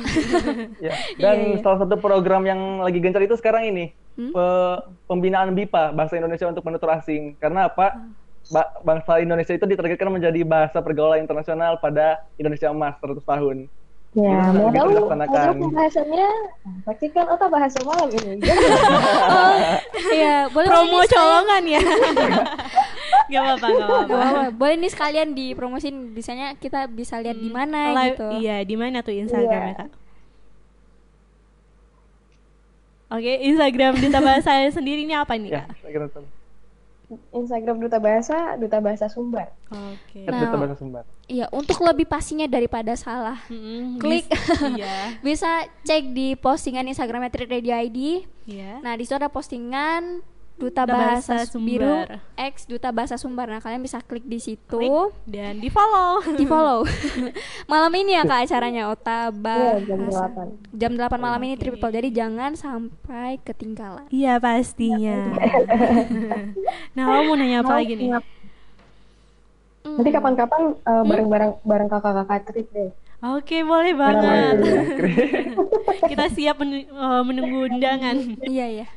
[0.77, 0.93] ya.
[1.21, 1.59] Dan Iya, iya.
[1.59, 4.33] salah satu program yang lagi gencar itu sekarang ini Hmm?
[4.33, 7.37] pe- pembinaan BIPA bahasa Indonesia untuk penutur asing.
[7.37, 8.01] Karena apa?
[8.47, 13.69] Ba- bangsa Indonesia itu ditargetkan menjadi bahasa pergaulan internasional pada Indonesia Emas 100 tahun.
[14.17, 16.29] Ya, mau tahu tahu pembahasannya?
[16.81, 18.41] Saksikan Ota Bahasa Malam ini.
[20.09, 21.81] Iya, boleh Promo colongan ya.
[23.29, 24.43] Gak apa-apa, gak apa-apa.
[24.55, 28.25] Boleh nih sekalian dipromosin bisanya kita bisa lihat di mana gitu.
[28.39, 29.79] Iya, di mana tuh Instagramnya, Iya.
[29.83, 29.89] Kak?
[33.09, 35.67] Oke, Instagram Duta Bahasa sendiri ini apa nih, Ya, Kak?
[35.77, 36.21] saya itu.
[37.31, 39.55] Instagram Duta Bahasa, Duta Bahasa Sumbar.
[39.71, 40.27] Oke.
[40.27, 40.41] At Nah.
[40.43, 41.03] Duta Bahasa Sumbar.
[41.27, 43.39] Iya, untuk lebih pastinya daripada salah.
[43.47, 44.27] Mm-mm, Klik.
[44.75, 45.15] Iya.
[45.25, 45.47] Bisa
[45.83, 48.27] cek di postingan Instagramnya Trade Radio ID.
[48.47, 48.83] Iya.
[48.83, 50.19] Nah, di situ ada postingan
[50.57, 51.69] Duta Bahasa Bahasa, Sumber.
[51.69, 51.95] Biru
[52.33, 53.45] X Duta Bahasa Sumber.
[53.45, 54.77] Nah, kalian bisa klik di situ.
[54.81, 56.25] Klik dan di follow.
[56.39, 56.81] Di follow.
[57.71, 60.25] malam ini ya Kak acaranya Ota Iya, jam Bahasa.
[60.73, 60.73] 8.
[60.73, 61.55] Jam 8 malam ini.
[61.61, 61.93] Triple.
[61.93, 64.09] Jadi jangan sampai ketinggalan.
[64.09, 65.37] Iya pastinya.
[66.97, 68.09] nah, kamu mau nanya apa lagi nih?
[69.87, 72.91] Nanti kapan-kapan uh, bareng-bareng bareng kakak-kakak trip deh.
[73.17, 74.55] Oke, boleh banget.
[76.05, 78.13] Kita siap men- eh, menunggu undangan.
[78.45, 78.87] Iya, iya.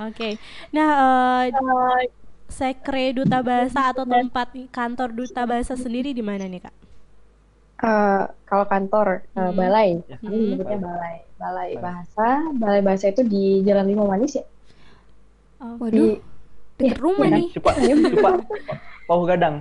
[0.00, 0.40] Oke.
[0.72, 0.88] Nah,
[1.48, 2.08] eh,
[2.48, 6.74] sekre duta bahasa atau tempat kantor duta bahasa sendiri di mana nih, Kak?
[7.82, 9.06] Eh, kalau kantor
[9.38, 9.56] eh, Hmm.
[9.58, 10.16] balai, Ya.
[10.22, 10.42] kami Hmm.
[10.42, 11.82] menyebutnya balai, balai Balai.
[11.84, 12.22] bahasa,
[12.60, 14.44] balai bahasa itu di Jalan Lima Manis ya.
[15.80, 16.12] Waduh,
[16.80, 17.36] Di deket rumah iya.
[17.38, 17.48] nih.
[17.54, 17.74] Cepat,
[18.12, 18.34] cepat.
[19.08, 19.56] Pauh gadang.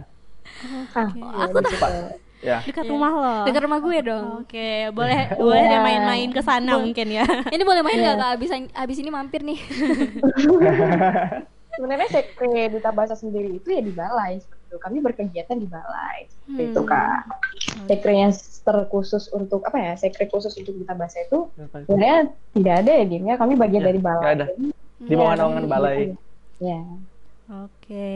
[1.22, 2.58] ah, aku iya, Ya.
[2.60, 3.34] Dekat rumah lo.
[3.46, 4.26] Deket rumah gue dong.
[4.42, 7.22] Oke, boleh boleh deh main-main ke sana mungkin ya.
[7.54, 8.24] Ini boleh main nggak Iya.
[8.24, 8.32] kak?
[8.34, 9.60] Abis, abis ini mampir nih.
[11.72, 14.78] Sebenarnya sekre duta bahasa sendiri itu ya di balai seperti itu.
[14.78, 16.90] Kami berkegiatan di balai seperti itu Hmm.
[16.90, 17.22] kak.
[17.88, 19.94] Sekre yang terkhusus untuk apa ya?
[19.96, 22.20] Sekre khusus untuk duta bahasa itu sebenarnya
[22.52, 23.36] tidak ada ya dimnya.
[23.36, 24.28] Kami bagian Ya, dari balai.
[24.36, 24.46] ada.
[24.50, 24.68] Jadi,
[25.00, 25.98] Di ya, bawah kami naungan balai.
[26.60, 26.82] Ya.
[27.48, 28.12] Oke.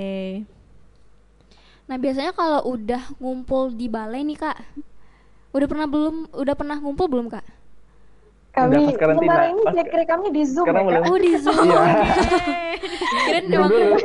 [1.86, 4.58] Nah biasanya kalau udah ngumpul di balai nih kak,
[5.54, 6.16] udah pernah belum?
[6.34, 7.46] Udah pernah ngumpul belum kak?
[8.56, 11.12] Kami pas karantina, sementara ini pas- sekre kami di Zoom Sekarang ya, Kak.
[11.12, 11.60] Oh di Zoom.
[11.60, 11.84] Iya.
[13.52, 13.98] Emang- dulu.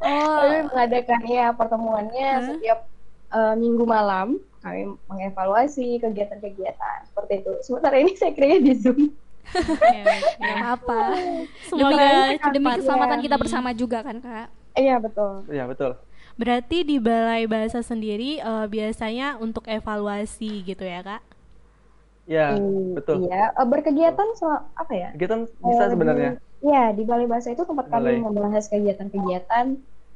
[0.00, 2.88] Oh, Kami mengadakan ya pertemuannya setiap
[3.30, 4.40] eh, minggu malam.
[4.64, 7.52] Kami mengevaluasi kegiatan-kegiatan seperti itu.
[7.60, 9.12] Sementara ini sekre di Zoom.
[10.40, 11.00] nggak apa-apa.
[11.68, 12.08] Semoga
[12.48, 13.24] demi, keselamatan ya.
[13.28, 14.48] kita bersama juga kan kak.
[14.78, 15.44] Iya betul.
[15.52, 16.00] Iya, betul.
[16.38, 21.22] Berarti di balai bahasa sendiri eh, biasanya untuk evaluasi gitu ya kak?
[22.26, 23.16] Ya, Hmm, betul.
[23.26, 24.46] Iya, Eh, berkegiatan so,
[24.82, 25.08] apa ya?
[25.18, 25.34] Kita
[25.66, 26.30] bisa Eh, sebenarnya.
[26.60, 28.14] Iya, di Balai Bahasa itu tempat Balai.
[28.14, 29.66] kami membahas kegiatan-kegiatan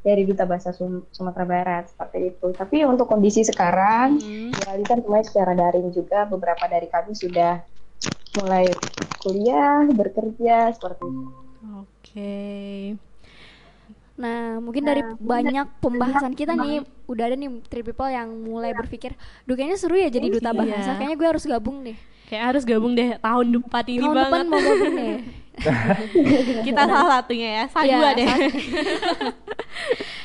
[0.04, 2.46] dari Duta Bahasa Sum- Sumatera Barat seperti itu.
[2.52, 4.20] Tapi untuk kondisi sekarang,
[4.52, 6.28] dialihkan semuanya secara daring juga.
[6.28, 7.64] Beberapa dari kami sudah
[8.36, 8.66] mulai
[9.22, 11.26] kuliah, bekerja seperti itu.
[11.80, 12.28] Oke.
[14.14, 19.10] Nah mungkin dari banyak pembahasan kita nih, udah ada nih three people yang mulai berpikir,
[19.42, 20.58] duh kayaknya seru ya jadi duta Iya.
[20.60, 20.90] bahasa.
[20.94, 21.96] Kayaknya gue harus gabung deh.
[22.24, 24.46] Kayak harus gabung deh tahun depan ini Tahun depan banget.
[24.48, 25.18] mau gabung deh.
[26.66, 27.64] Kita salah satunya ya.
[27.68, 28.26] Saya Iya, dua deh.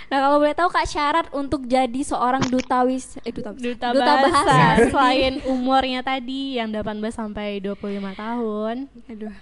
[0.10, 3.94] Nah kalau boleh tahu kak syarat untuk jadi seorang duta wis, eh duta, wis- Duta,
[3.94, 7.78] bahasa, selain umurnya tadi yang 18 sampai 25
[8.16, 8.90] tahun.
[9.08, 9.34] Aduh.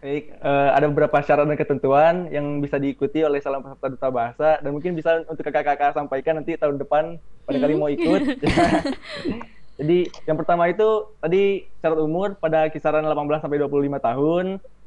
[0.00, 4.48] Baik, eh, ada beberapa syarat dan ketentuan yang bisa diikuti oleh salah peserta duta bahasa
[4.56, 8.40] dan mungkin bisa untuk kakak-kakak sampaikan nanti tahun depan pada kali mau ikut.
[9.80, 14.44] Jadi yang pertama itu tadi syarat umur pada kisaran 18 sampai 25 tahun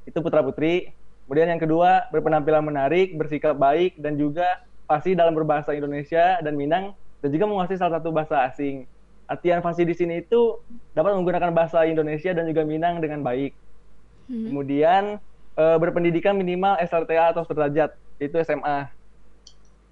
[0.09, 0.89] itu putra putri.
[1.29, 6.97] Kemudian yang kedua berpenampilan menarik, bersikap baik dan juga fasih dalam berbahasa Indonesia dan Minang
[7.21, 8.89] dan juga menguasai salah satu bahasa asing.
[9.29, 10.57] Artian fasih di sini itu
[10.97, 13.62] dapat menggunakan bahasa Indonesia dan juga Minang dengan baik.
[14.27, 15.17] Kemudian
[15.57, 18.89] eh, berpendidikan minimal SLTA atau sederajat, itu SMA.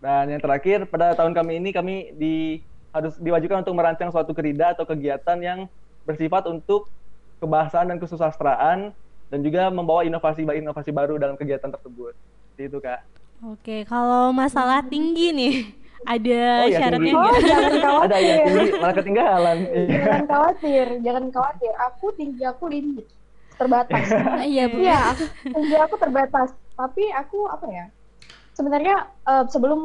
[0.02, 2.36] Dan yang terakhir pada tahun kami ini kami di
[2.92, 5.60] harus diwajibkan untuk merancang suatu kerida atau kegiatan yang
[6.04, 6.90] bersifat untuk
[7.40, 8.78] kebahasaan dan kesusastraan
[9.32, 12.18] dan juga membawa inovasi inovasi baru dalam kegiatan tersebut.
[12.52, 13.02] Seperti itu kak.
[13.42, 15.56] Oke, kalau masalah tinggi nih,
[16.18, 17.30] ada Oh, ya, syaratnya tinggi.
[17.30, 18.06] Oh, jangan khawatir.
[18.10, 19.58] Ada yang tinggi malah ketinggalan.
[19.88, 21.74] Jangan khawatir, jangan khawatir.
[21.94, 23.06] Aku tinggi aku limit
[23.62, 24.06] terbatas.
[24.52, 24.78] Iya bu.
[24.82, 26.50] Iya, aku- tinggi aku terbatas.
[26.74, 27.86] Tapi aku apa ya?
[28.52, 29.80] Sebenarnya eh, sebelum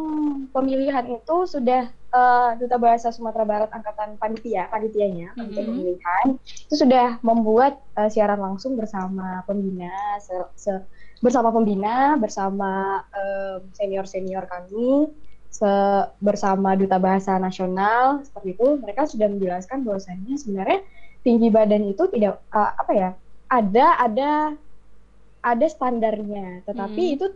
[0.50, 5.70] pemilihan itu sudah eh, Duta Bahasa Sumatera Barat angkatan panitia, panitianya, panitia Mhm.
[5.70, 10.84] pemilihan itu sudah membuat eh, siaran langsung bersama pembina, se- se-
[11.16, 13.00] bersama pembina, bersama
[13.72, 15.08] senior senior kami,
[15.48, 18.66] se- bersama Duta Bahasa Nasional seperti itu.
[18.76, 20.80] Mereka sudah menjelaskan bahwasannya sebenarnya
[21.22, 23.10] tinggi badan itu tidak eh, apa ya?
[23.46, 24.30] Ada ada
[25.42, 27.14] ada standarnya, tetapi Hmm.
[27.14, 27.26] itu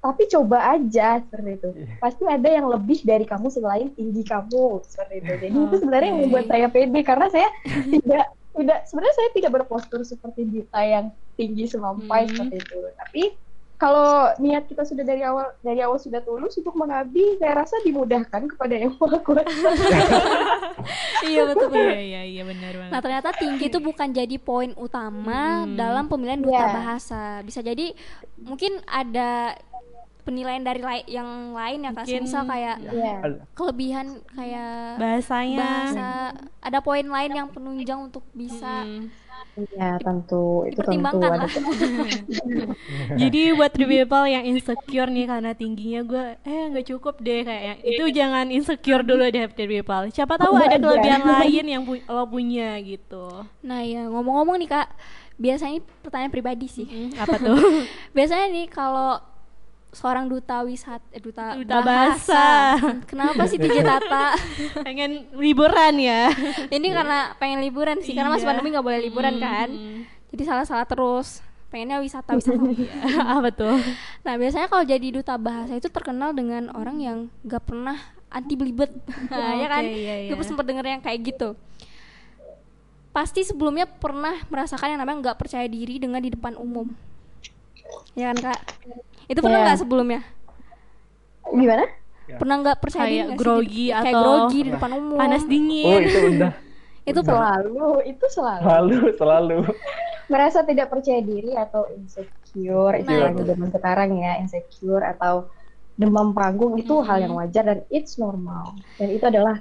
[0.00, 1.70] tapi coba aja seperti itu.
[2.00, 5.32] Pasti ada yang lebih dari kamu selain tinggi kamu seperti itu.
[5.44, 8.24] Jadi itu sebenarnya yang membuat saya pede karena saya tidak
[8.56, 12.32] tidak sebenarnya saya tidak berpostur seperti Dita yang tinggi semampai Hmm.
[12.32, 12.78] seperti itu.
[12.96, 13.22] Tapi
[13.80, 18.44] kalau niat kita sudah dari awal dari awal sudah tulus untuk mengabdi, saya rasa dimudahkan
[18.46, 19.70] kepada yang maha kuasa.
[21.22, 21.68] Iya betul.
[21.70, 22.90] Iya, iya, iya benar banget.
[22.90, 25.76] Nah ternyata tinggi itu bukan jadi poin utama Hmm.
[25.76, 26.72] dalam pemilihan duta Iya.
[26.72, 27.22] bahasa.
[27.40, 27.92] Bisa jadi
[28.38, 29.52] mungkin ada
[30.20, 32.04] penilaian dari lai- yang lain ya kak.
[32.04, 33.14] Mungkin- Misal kayak Iya.
[33.20, 35.58] Ada- kelebihan kayak Bahasanya.
[35.58, 36.08] bahasa.
[36.60, 39.12] Ada poin lain yang penunjang untuk bisa Hmm.
[39.58, 40.34] Iya, tentu
[40.70, 41.44] itu tentu ada.
[41.44, 41.50] lah.
[43.20, 47.74] Jadi buat three people yang insecure nih karena tingginya gue eh nggak cukup deh kayaknya
[47.82, 50.02] itu jangan insecure dulu deh three people.
[50.14, 50.82] Siapa tahu Coba ada aja.
[50.82, 53.26] kelebihan lain yang pu- lo punya gitu.
[53.66, 54.88] Nah ya ngomong-ngomong nih kak,
[55.36, 56.88] biasanya ini pertanyaan pribadi sih.
[56.88, 57.56] Hmm, apa tuh?
[58.16, 59.20] Biasanya nih kalau
[59.90, 63.02] seorang duta wisata, eh, duta, Duta bahasa, bahasa.
[63.10, 64.38] kenapa sih Tije Tata?
[64.86, 66.30] Pengen liburan ya.
[66.70, 68.50] Ini karena pengen liburan sih, karena masih Iya.
[68.54, 69.66] pandemi nggak boleh liburan kan.
[69.66, 70.06] Hmm.
[70.30, 71.42] Jadi salah-salah terus.
[71.70, 72.58] Pengennya wisata wisata.
[73.38, 73.78] apa tuh?
[74.26, 77.94] nah biasanya kalau jadi duta bahasa itu terkenal dengan orang yang nggak pernah
[78.26, 78.90] anti belibet
[79.62, 80.30] ya kan iya, iya.
[80.34, 81.54] gue sempet denger yang kayak gitu
[83.10, 86.90] pasti sebelumnya pernah merasakan yang namanya nggak percaya diri dengan di depan umum
[88.14, 88.60] ya kan kak
[89.30, 89.66] itu pernah Iya.
[89.66, 90.20] nggak sebelumnya
[91.46, 91.84] Gimana?
[92.30, 95.16] pernah nggak percaya Kayak diri nggak sih grogi di- kayak atau grogi di depan umum
[95.16, 96.00] Panas Oh dingin.
[96.00, 96.52] itu udah
[97.10, 98.62] itu Selalu, itu selalu.
[98.62, 99.58] selalu selalu.
[100.26, 103.50] Merasa tidak percaya diri atau insecure, itu Nah, yang itu.
[103.50, 105.50] zaman sekarang ya, insecure atau
[105.92, 107.02] demam panggung itu Hmm.
[107.02, 108.78] hal yang wajar dan it's normal.
[108.94, 109.58] Dan itu adalah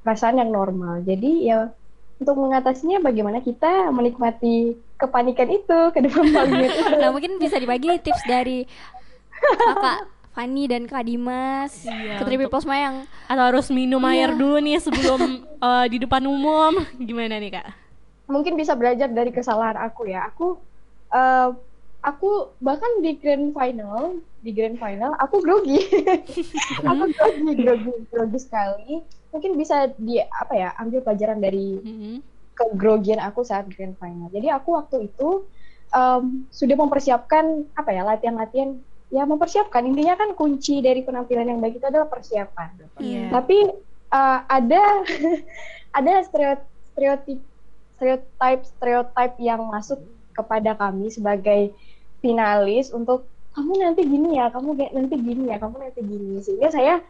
[0.00, 1.02] perasaan yang normal.
[1.02, 1.74] Jadi ya
[2.16, 6.80] untuk mengatasinya bagaimana kita menikmati kepanikan itu, ke demam panggung itu.
[7.02, 8.62] nah mungkin bisa dibagi tips dari
[9.42, 9.98] kakak
[10.32, 14.38] Fani dan Kak Dimas Iya, ke Triple Plus yang Atau harus minum air Iya.
[14.38, 15.20] dulu nih sebelum
[15.66, 16.72] eh, di depan umum.
[16.96, 17.68] Gimana nih kak?
[18.24, 20.24] mungkin bisa belajar dari kesalahan aku ya.
[20.32, 20.56] Aku
[21.10, 21.48] eh,
[22.00, 25.84] aku bahkan di grand final, di grand final aku grogi.
[26.88, 29.04] aku grogi, grogi, grogi sekali.
[29.28, 32.24] Mungkin bisa di apa ya, ambil pelajaran dari Mm-mm.
[32.52, 34.28] kegrogian aku saat grand final.
[34.28, 35.44] Jadi aku waktu itu
[35.90, 38.80] em, sudah mempersiapkan apa ya, latihan-latihan
[39.12, 42.68] ya mempersiapkan intinya kan kunci dari penampilan yang baik itu adalah persiapan.
[42.96, 43.28] Iya.
[43.28, 43.58] Tapi
[44.08, 44.82] uh, ada
[46.00, 47.40] ada stereotip
[48.00, 50.00] stereotip stereotip yang masuk
[50.32, 51.76] kepada kami sebagai
[52.24, 57.04] finalis untuk kamu nanti gini ya, kamu nanti gini ya, kamu nanti gini sehingga saya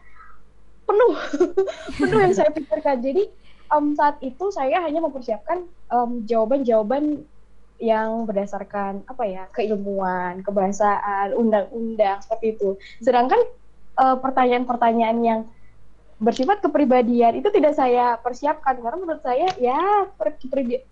[0.83, 1.15] penuh
[2.03, 2.99] penuh yang saya pikirkan.
[2.99, 3.31] Jadi
[3.71, 7.23] em, saat itu saya hanya mempersiapkan em, jawaban-jawaban
[7.83, 12.69] yang berdasarkan apa ya keilmuan, kebahasaan, undang-undang seperti itu.
[13.03, 13.43] Sedangkan
[13.99, 15.41] eh, pertanyaan-pertanyaan yang
[16.23, 20.07] bersifat kepribadian itu tidak saya persiapkan karena menurut saya ya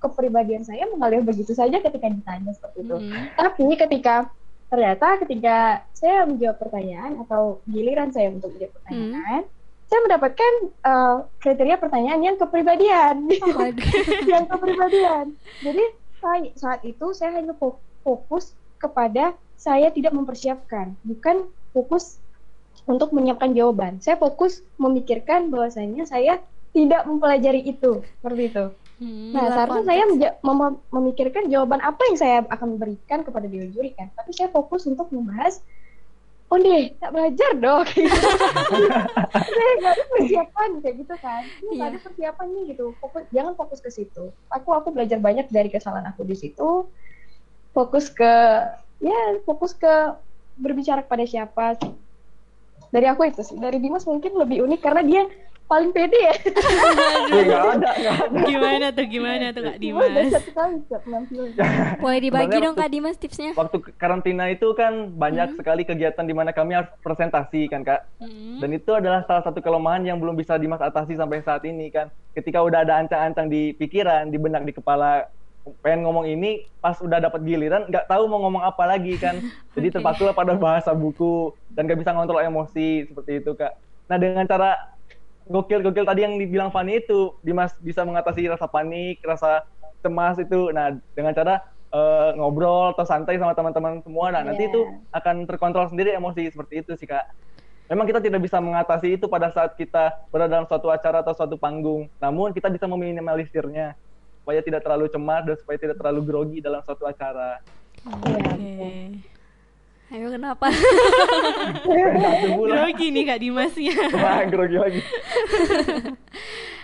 [0.04, 2.95] kepribadian saya mengalir begitu saja ketika ditanya seperti itu.
[2.99, 3.23] Mm-mm.
[3.39, 4.27] Tapi ketika
[4.67, 9.41] ternyata ketika saya menjawab pertanyaan atau giliran saya untuk menjawab pertanyaan,
[9.88, 13.15] saya mendapatkan eh, kriteria pertanyaan yang kepribadian,
[14.32, 15.25] yang kepribadian.
[15.63, 15.84] Jadi
[16.21, 22.17] saya- saat itu saya hanya fo- fokus kepada saya tidak mempersiapkan, bukan fokus
[22.89, 24.01] untuk menyiapkan jawaban.
[24.01, 28.65] Saya fokus memikirkan bahwasanya saya tidak mempelajari itu, seperti itu.
[29.01, 29.34] Mm.
[29.34, 30.03] Nah, seharusnya saya
[30.93, 34.13] memikirkan jawaban apa yang saya akan berikan kepada dewan juri kan.
[34.13, 35.62] Tapi saya fokus untuk membahas,
[36.51, 37.87] oh deh, tak belajar dong.
[37.91, 38.27] Kayak gitu.
[39.55, 41.41] saya nggak ada persiapan kayak gitu kan.
[41.47, 41.91] Ini nggak Iya.
[41.95, 42.85] ada persiapan nih gitu.
[42.99, 44.23] Fokus, jangan fokus ke situ.
[44.51, 46.85] Aku aku belajar banyak dari kesalahan aku di situ.
[47.71, 48.33] Fokus ke,
[48.99, 50.19] ya fokus ke
[50.59, 51.79] berbicara kepada siapa.
[52.91, 53.56] Dari aku itu sih.
[53.56, 55.23] Dari Dimas mungkin lebih unik karena dia
[55.71, 56.36] paling pede ya.
[57.32, 58.39] Nggak ada nggak ada.
[58.43, 60.12] Gimana tuh gimana tuh kak Dimas
[62.04, 66.51] boleh dibagi dong Kak Dimas tipsnya Waktu karantina itu kan banyak sekali kegiatan di mana
[66.51, 68.04] kami harus presentasi kan kak.
[68.19, 68.60] Mm-mm.
[68.60, 72.12] Dan itu adalah salah satu kelemahan yang belum bisa Dimas atasi sampai saat ini kan.
[72.36, 75.32] Ketika udah ada ancang-ancang di pikiran, di benak, di kepala,
[75.82, 79.38] pengen ngomong ini, pas udah dapat giliran, nggak tahu mau ngomong apa lagi kan.
[79.78, 83.74] Jadi terpakulah pada bahasa buku dan nggak bisa ngontrol emosi seperti itu kak.
[84.10, 84.76] Nah dengan cara
[85.47, 89.65] gokil-gokil tadi yang dibilang Fani itu, Dimas bisa mengatasi rasa panik, rasa
[90.02, 90.69] cemas itu.
[90.74, 94.71] Nah dengan cara eh, ngobrol atau santai sama teman-teman semua, nah nanti Iya.
[94.71, 97.28] itu akan terkontrol sendiri emosi seperti itu sih kak.
[97.91, 101.60] Memang kita tidak bisa mengatasi itu pada saat kita berada dalam suatu acara atau suatu
[101.60, 102.08] panggung.
[102.24, 104.00] Namun kita bisa meminimalisirnya
[104.41, 107.62] supaya tidak terlalu cemas dan supaya tidak terlalu grogi dalam suatu acara.
[108.01, 109.21] Oke.
[110.12, 110.67] ayo kenapa
[112.67, 113.95] Grogi nih kak Dimasnya.
[114.12, 115.01] Wah, grogi lagi.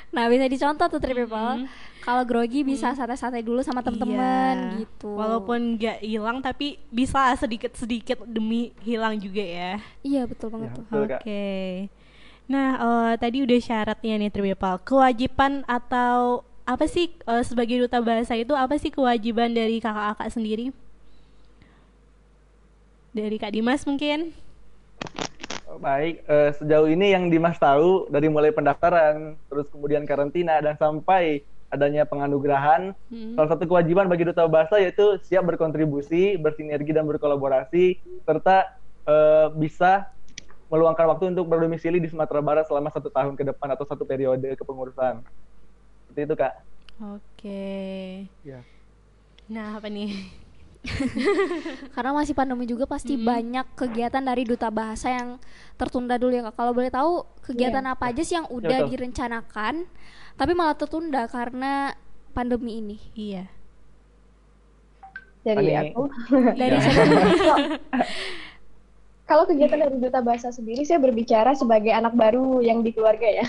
[0.08, 1.68] nah bisa dicontoh tuh Trip People Mm.
[2.00, 4.80] kalau grogi bisa santai-santai dulu sama teman-teman Iya.
[4.80, 9.72] gitu Walaupun nggak hilang tapi bisa sedikit-sedikit demi hilang juga ya.
[10.02, 10.86] iya betul banget Ya, tuh.
[11.04, 11.48] Oke.
[12.48, 14.80] Nah, eh, tadi udah syaratnya nih Tribipal.
[14.80, 20.76] Kewajiban atau apa sih eh, sebagai duta bahasa itu apa sih kewajiban dari kakak-kakak sendiri?
[23.16, 24.36] Dari Kak Dimas mungkin?
[25.80, 31.48] Baik, eh, sejauh ini yang Dimas tahu dari mulai pendaftaran, terus kemudian karantina dan sampai
[31.72, 33.36] adanya penganugerahan, Hmm.
[33.36, 38.76] salah satu kewajiban bagi duta bahasa yaitu siap berkontribusi, bersinergi dan berkolaborasi, serta
[39.08, 40.12] eh, bisa
[40.68, 44.52] meluangkan waktu untuk berdomisili di Sumatera Barat selama satu tahun ke depan atau satu periode
[44.60, 45.24] kepengurusan.
[46.18, 46.54] Seperti itu kak.
[47.14, 47.78] Oke.
[48.42, 48.66] Ya.
[49.54, 50.10] Nah, apa nih?
[51.94, 53.28] karena masih pandemi juga pasti Mm-mm.
[53.28, 55.38] banyak kegiatan dari duta bahasa yang
[55.78, 57.94] tertunda dulu ya kak kalau boleh tahu kegiatan Iya.
[57.94, 58.90] apa aja sih yang udah betul.
[58.96, 59.86] direncanakan
[60.34, 61.92] tapi malah tertunda karena
[62.34, 63.46] pandemi ini Iya.
[65.44, 65.92] Dari Fani.
[65.92, 66.02] aku
[66.62, 66.88] dari Ya.
[66.88, 67.20] dulu?
[69.30, 73.46] kalau kegiatan dari duta bahasa sendiri saya berbicara sebagai anak baru yang di keluarga ya.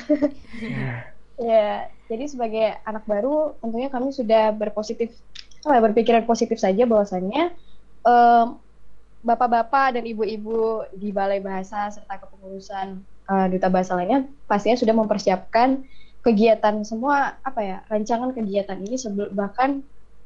[1.39, 5.15] Ya, jadi sebagai anak baru tentunya kami sudah berpositif
[5.65, 7.55] apa ya, berpikiran positif saja bahwasannya
[8.07, 8.47] em,
[9.19, 15.83] bapak-bapak dan ibu-ibu di balai bahasa serta kepengurusan eh, duta bahasa lainnya pastinya sudah mempersiapkan
[16.23, 19.83] kegiatan semua apa ya rancangan kegiatan ini sebelum bahkan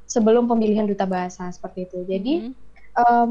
[0.08, 1.98] sebelum pemilihan duta bahasa seperti itu.
[2.04, 2.52] Jadi Mhm.
[3.00, 3.30] em,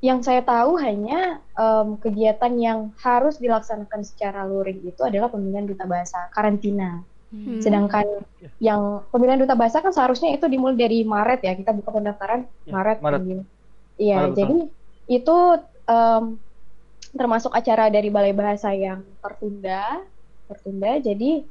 [0.00, 5.84] yang saya tahu hanya em, kegiatan yang harus dilaksanakan secara luring itu adalah pemilihan duta
[5.84, 7.04] bahasa karantina.
[7.30, 7.60] Hmm.
[7.62, 8.26] Sedangkan
[8.58, 12.72] yang pemilihan duta bahasa kan seharusnya itu dimulai dari Maret ya kita buka pendaftaran Ya,
[12.74, 12.98] Maret.
[13.04, 13.20] Maret.
[14.00, 14.36] Iya, betul.
[14.40, 14.58] jadi
[15.20, 15.36] itu
[15.84, 16.24] em,
[17.12, 20.00] termasuk acara dari Balai Bahasa yang tertunda,
[20.48, 20.96] tertunda.
[20.96, 21.44] Jadi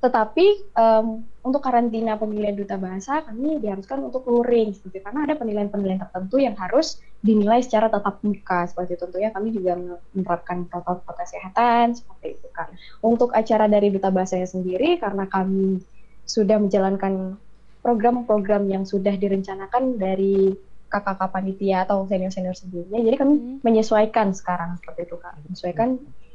[0.00, 1.06] tetapi em,
[1.42, 6.54] untuk karantina pemilihan duta bahasa kami diharuskan untuk luring seperti karena ada penilaian-penilaian tertentu yang
[6.54, 8.94] harus dinilai secara tatap muka seperti.
[8.94, 9.74] Tentunya kami juga
[10.14, 12.70] menerapkan protokol kesehatan seperti itu kan.
[13.02, 15.82] Untuk acara dari duta bahasanya sendiri karena kami
[16.22, 17.34] sudah menjalankan
[17.82, 20.54] program-program yang sudah direncanakan dari
[20.86, 23.02] kakak-kakak panitia atau senior-senior sebelumnya.
[23.02, 23.58] Jadi kami Hmm.
[23.66, 25.34] menyesuaikan sekarang seperti itu kak.
[25.48, 25.88] Menyesuaikan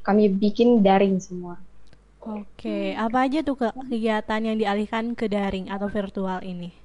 [0.03, 1.61] kami bikin daring semua.
[2.27, 6.75] Oke, apa aja tuh kegiatan yang dialihkan ke daring atau virtual ini?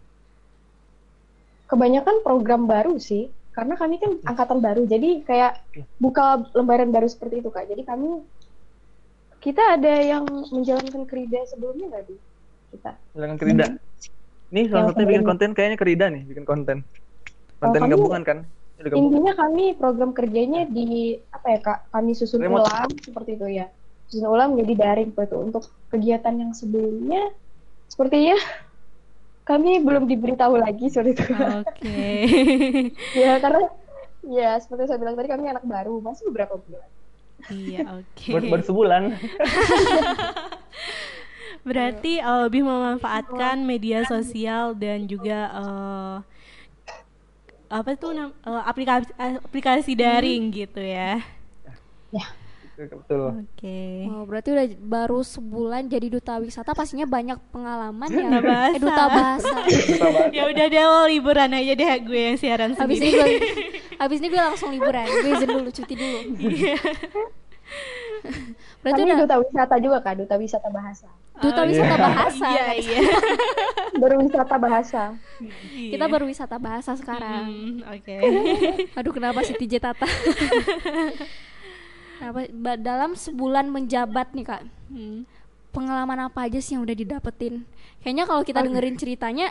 [1.66, 5.52] Kebanyakan program baru sih, karena kami kan angkatan baru, jadi kayak
[5.98, 7.66] buka lembaran baru seperti itu kak.
[7.66, 8.22] Jadi kami
[9.42, 10.22] kita ada yang
[10.54, 12.16] menjalankan kerida sebelumnya nggak di
[12.70, 12.92] kita?
[13.10, 13.66] Silakan Kerida.
[14.52, 16.86] Nih salah satunya bikin konten kayaknya Kerida nih, bikin konten.
[17.58, 18.38] Konten kami- gabungan kan?
[18.82, 21.78] Intinya kami program kerjanya di apa ya kak?
[21.90, 22.66] Kami susun Remote.
[22.66, 23.66] ulang seperti itu ya.
[24.12, 25.38] Susun ulang menjadi daring seperti itu.
[25.40, 27.32] Untuk kegiatan yang sebelumnya,
[27.88, 28.36] sepertinya
[29.48, 31.32] kami belum diberitahu lagi seperti itu.
[31.32, 32.04] Oke.
[33.24, 33.72] ya karena
[34.28, 36.84] ya seperti saya bilang tadi kami anak baru, masih beberapa bulan.
[37.48, 38.30] Iya, oke.
[38.36, 39.02] Baru, baru sebulan.
[41.66, 46.16] Berarti eh, lebih memanfaatkan media sosial dan juga eh,
[47.72, 49.08] apa tuh nam- eh, aplikasi
[49.40, 51.16] aplikasi daring gitu ya.
[52.72, 53.44] Betul.
[53.44, 54.08] Oke.
[54.08, 58.28] Oh, berarti udah baru sebulan jadi duta wisata pastinya banyak pengalaman ya.
[58.32, 58.72] Duta bahasa.
[58.72, 59.56] Eh, duta bahasa.
[60.32, 63.28] ya udah deh lo liburan aja deh gue yang siaran habis ini gue
[64.00, 65.04] habis ini gue langsung liburan.
[65.04, 66.18] Gue izin dulu cuti dulu.
[68.82, 71.08] berarti kami udah duta wisata juga kak, duta wisata bahasa.
[71.40, 72.02] duta Oh, wisata iya.
[72.02, 72.46] bahasa.
[72.48, 73.00] Iya, iya.
[73.92, 75.02] Berwisata bahasa.
[75.72, 77.44] Kita berwisata bahasa sekarang.
[77.48, 78.16] Hmm, Oke.
[78.96, 80.08] Aduh kenapa sih TJ Tata?
[82.30, 85.26] Ba- dalam sebulan menjabat nih kak, Hmm.
[85.72, 87.66] pengalaman apa aja sih yang udah didapetin?
[88.04, 89.50] Kayaknya kalau kita dengerin ceritanya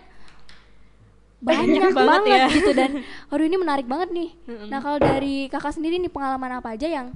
[1.42, 2.46] banyak, banget banget, ya.
[2.54, 2.92] gitu dan
[3.28, 4.30] aduh ini menarik banget nih.
[4.70, 7.10] Nah kalau dari kakak sendiri nih pengalaman apa aja yang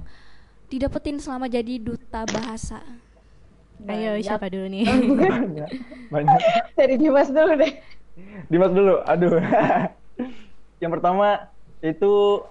[0.66, 2.82] didapetin selama jadi duta bahasa?
[3.86, 4.82] Ayo siapa dulu nih?
[5.22, 5.70] Banyak.
[6.10, 6.40] Banyak.
[6.74, 7.72] Dari Dimas dulu deh.
[8.50, 8.98] Dimas dulu.
[9.06, 9.38] Aduh.
[10.82, 11.46] yang pertama
[11.78, 12.42] itu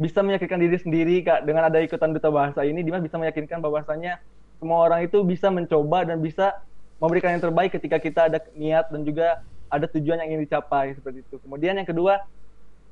[0.00, 1.44] bisa meyakinkan diri sendiri kak.
[1.44, 4.16] Dengan ada ikutan duta bahasa ini Dimas bisa meyakinkan bahwasanya
[4.56, 6.56] semua orang itu bisa mencoba dan bisa
[6.96, 11.20] memberikan yang terbaik ketika kita ada niat dan juga ada tujuan yang ingin dicapai seperti
[11.20, 11.36] itu.
[11.44, 12.24] Kemudian yang kedua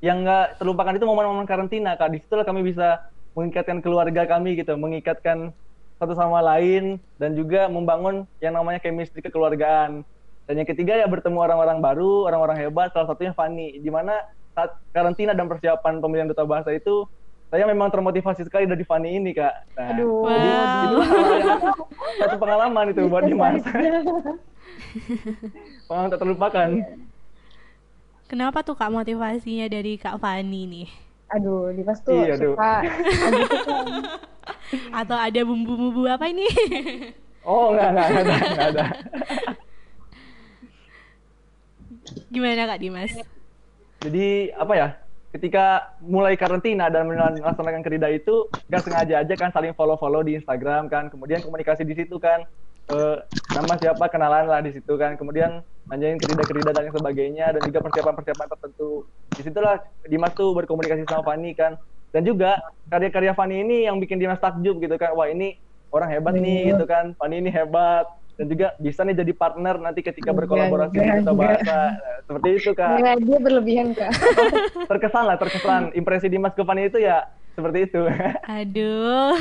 [0.05, 2.13] yang nggak terlupakan itu momen-momen karantina kak.
[2.13, 5.49] Di situlah kami bisa mengikatkan keluarga kami gitu mengikatkan
[5.97, 10.05] satu sama lain dan juga membangun yang namanya chemistry kekeluargaan.
[10.49, 14.17] Dan yang ketiga ya bertemu orang-orang baru orang-orang hebat salah satunya Fanny di mana
[14.51, 17.05] saat karantina dan persiapan pemilihan duta bahasa itu
[17.47, 20.21] saya memang termotivasi sekali dari Fanny ini kak nah, Aduh.
[20.23, 20.59] jadi Wow.
[20.59, 21.61] itu hal yang-
[22.19, 23.63] satu pengalaman itu buat Dimas
[25.87, 26.69] pengalaman tak terlupakan
[28.25, 30.85] Kenapa tuh Kak motivasinya dari Kak Fani nih?
[31.33, 32.53] Aduh, Dimas tuh Iya, aduh.
[32.53, 32.73] suka.
[35.01, 36.45] Atau ada bumbu-bumbu apa ini?
[37.41, 38.85] oh enggak enggak enggak enggak ada
[42.29, 43.13] Gimana Kak Dimas?
[43.99, 44.87] Jadi apa ya
[45.29, 50.89] ketika mulai karantina dan melaksanakan kerida itu gak sengaja aja kan saling follow-follow di Instagram
[50.89, 52.47] kan kemudian komunikasi di situ kan
[52.89, 53.17] eh,
[53.53, 57.81] nama siapa kenalan lah di situ kan kemudian nanyain kerida-kerida dan yang sebagainya dan juga
[57.81, 59.09] persiapan-persiapan tertentu.
[59.33, 61.75] Di situlah Dimas tuh berkomunikasi sama Fani kan.
[62.13, 62.57] Dan juga
[62.89, 65.57] karya-karya Fani ini yang bikin Dimas takjub gitu kan wah ini
[65.89, 68.05] orang hebat nih gitu kan Fani ini hebat
[68.39, 71.59] dan juga bisa nih jadi partner nanti ketika berkolaborasi di Enggak, Duta enggak.
[71.59, 71.91] Bahasa Nah,
[72.23, 74.11] seperti itu kak Nggak, dia berlebihan kak.
[74.95, 77.99] terkesan lah terkesan impresi Dimas ke Fani itu ya seperti itu
[78.47, 79.35] Aduh.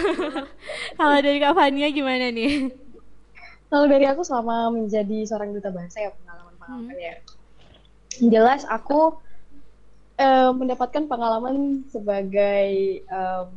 [0.99, 2.75] Kalau dari Kak Fania gimana nih?
[3.71, 7.15] Kalau dari aku selama menjadi seorang duta bahasa ya pengalaman-pengalaman ya.
[8.19, 9.23] Yang Jelas aku
[10.19, 12.67] eh, mendapatkan pengalaman sebagai
[13.07, 13.49] em,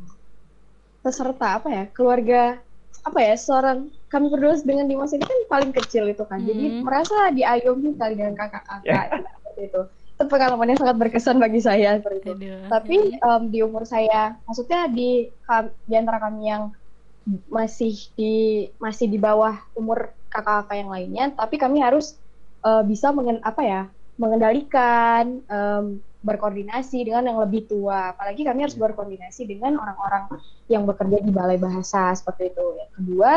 [1.02, 2.62] peserta apa ya keluarga
[3.02, 6.44] apa ya seorang kami berdua dengan Dimas ini kan paling kecil itu kan.
[6.44, 6.84] Jadi Hmm.
[6.84, 9.06] merasa diayomi kali dengan kakak-kakak
[9.40, 9.82] seperti itu
[10.12, 12.32] itu pengalaman yang sangat berkesan bagi saya seperti itu.
[12.36, 12.68] Aduh.
[12.68, 15.32] tapi em, di umur saya maksudnya di
[15.88, 16.70] di antara kami yang
[17.48, 22.20] masih di masih di bawah umur kakak-kakak yang lainnya tapi kami harus
[22.62, 23.82] eh, bisa mengen apa ya
[24.20, 25.84] mengendalikan em,
[26.22, 28.14] berkoordinasi dengan yang lebih tua.
[28.14, 30.30] Apalagi kami harus berkoordinasi dengan orang-orang
[30.70, 32.64] yang bekerja di balai bahasa seperti itu.
[32.78, 33.32] Yang kedua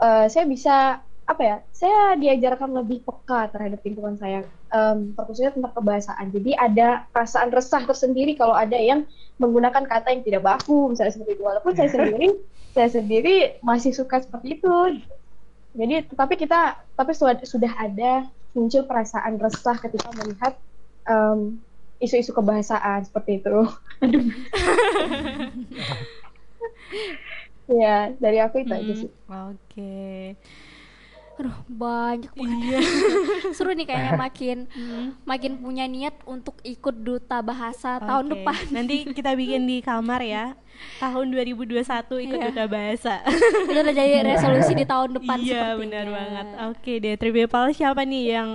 [0.00, 4.46] eh, saya bisa apa ya saya diajarkan lebih peka terhadap lingkungan saya.
[4.70, 6.26] Em, terkhususnya tentang kebahasaan.
[6.30, 9.02] Jadi ada perasaan resah tersendiri kalau ada yang
[9.42, 11.42] menggunakan kata yang tidak baku misalnya seperti itu.
[11.42, 12.30] Walaupun saya sendiri
[12.74, 15.02] saya sendiri masih suka seperti itu.
[15.76, 20.54] Jadi tetapi kita tapi sudah sudah ada muncul perasaan resah ketika melihat
[21.10, 21.58] em,
[21.98, 23.66] isu-isu kebahasaan seperti itu.
[23.98, 24.26] aduh
[27.68, 30.34] ya dari aku itu aja sih Oke.
[31.36, 32.56] Aduh, banyak banget.
[32.64, 32.80] Iya.
[33.56, 34.64] Seru nih kayaknya makin
[35.22, 38.32] makin punya niat untuk ikut duta bahasa tahun Oke.
[38.40, 38.60] depan.
[38.72, 40.56] Nanti kita bikin di kamar ya.
[40.96, 41.76] Tahun 2021
[42.24, 42.46] ikut Iya.
[42.48, 43.20] duta bahasa.
[43.68, 45.76] Itu udah jadi resolusi di tahun depan iya, sepertinya.
[45.76, 46.46] benar banget.
[46.72, 48.48] Oke deh, Tribepal siapa nih yang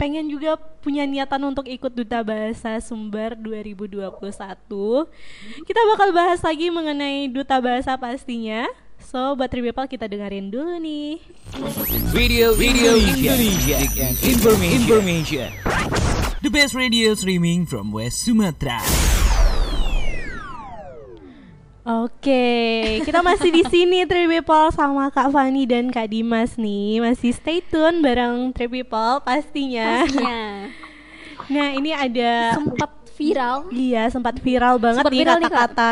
[0.00, 4.08] pengen juga punya niatan untuk ikut duta bahasa Sumber 2021?
[5.68, 8.64] Kita bakal bahas lagi mengenai duta bahasa pastinya.
[9.00, 11.20] So, buat Tribepal kita dengerin dulu nih.
[12.16, 14.80] Radio Radio Indonesia and information.
[14.80, 15.48] information.
[16.40, 18.80] The best radio streaming from West Sumatra.
[21.80, 27.00] Oke, kita masih di sini Tribepol sama Kak Fani dan Kak Dimas nih.
[27.00, 30.04] Masih stay tune bareng Tribepol pastinya.
[30.04, 30.68] Pastinya.
[31.48, 35.90] Nah, ini ada Sempat viral Iya, sempat viral banget Sempat nih kata-kata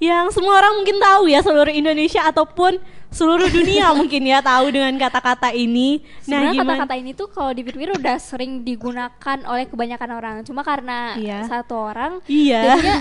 [0.00, 2.80] yang semua orang mungkin tahu ya seluruh Indonesia ataupun
[3.12, 6.00] seluruh dunia mungkin ya tahu dengan kata-kata ini.
[6.24, 9.12] Nah, Sebenarnya kata-kata ini tuh kalau dipikir udah sering digunakan
[9.44, 10.34] oleh kebanyakan orang.
[10.42, 11.44] Cuma karena Iya.
[11.44, 12.80] satu orang, Iya.
[12.80, 12.96] jadinya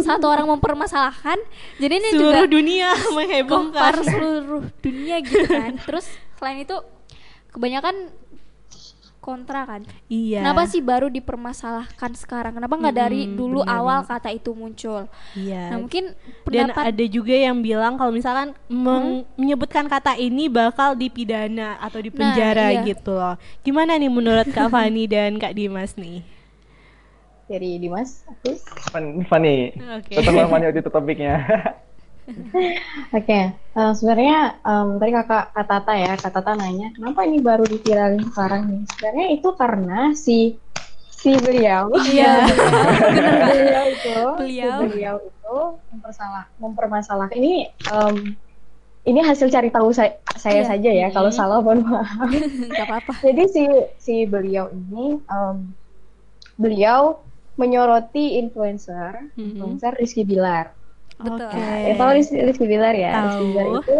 [0.00, 1.34] satu orang mempermasalahkan,
[1.76, 3.92] jadi ini seluruh juga dunia menghebohkan.
[4.06, 5.74] seluruh dunia gitu kan.
[5.82, 6.06] Terus
[6.38, 6.76] selain itu
[7.50, 7.94] kebanyakan
[9.26, 9.82] kontra kan.
[10.06, 10.46] Iya.
[10.46, 12.54] Kenapa sih baru dipermasalahkan sekarang?
[12.54, 14.10] Kenapa nggak dari dulu benar awal banget.
[14.14, 15.02] kata itu muncul?
[15.34, 15.74] Iya.
[15.74, 16.14] Nah mungkin
[16.46, 22.70] Dan ada juga yang bilang kalau misalkan meng- menyebutkan kata ini bakal dipidana atau dipenjara
[22.70, 22.86] iya.
[22.86, 23.34] gitu loh.
[23.66, 26.22] Gimana nih menurut Kak Fani dan Kak Dimas nih?
[27.46, 28.58] dari Dimas aku
[28.90, 29.70] Fan- Fanny.
[30.02, 30.18] Oke.
[30.18, 31.34] Tetap Fanny waktu itu topiknya.
[33.14, 37.62] Oke, eh, sebenarnya em, tadi kakak Kak Tata ya, Kak Tata nanya kenapa ini baru
[37.62, 38.82] diviralin sekarang nih?
[38.90, 40.38] Sebenarnya itu karena si
[41.06, 42.50] si beliau, Iya.
[43.46, 44.78] beliau itu, Beliau.
[44.78, 45.56] si beliau itu
[45.94, 48.14] mempersalah, mempermasalahkan ini em,
[49.06, 50.68] ini hasil cari tahu saya, saya Iya.
[50.68, 52.26] saja ya, kalau salah mohon maaf.
[52.82, 53.22] apa-apa.
[53.22, 53.62] Jadi si
[53.96, 55.56] si beliau ini em,
[56.58, 57.22] beliau
[57.54, 59.56] menyoroti influencer, Mhm.
[59.56, 60.74] influencer Rizky Bilar.
[61.16, 61.48] Betul.
[61.48, 61.60] Oke.
[61.60, 63.10] Ya, tahu Rizky, Rizky Bilar ya?
[63.24, 63.98] Rizky Bilar itu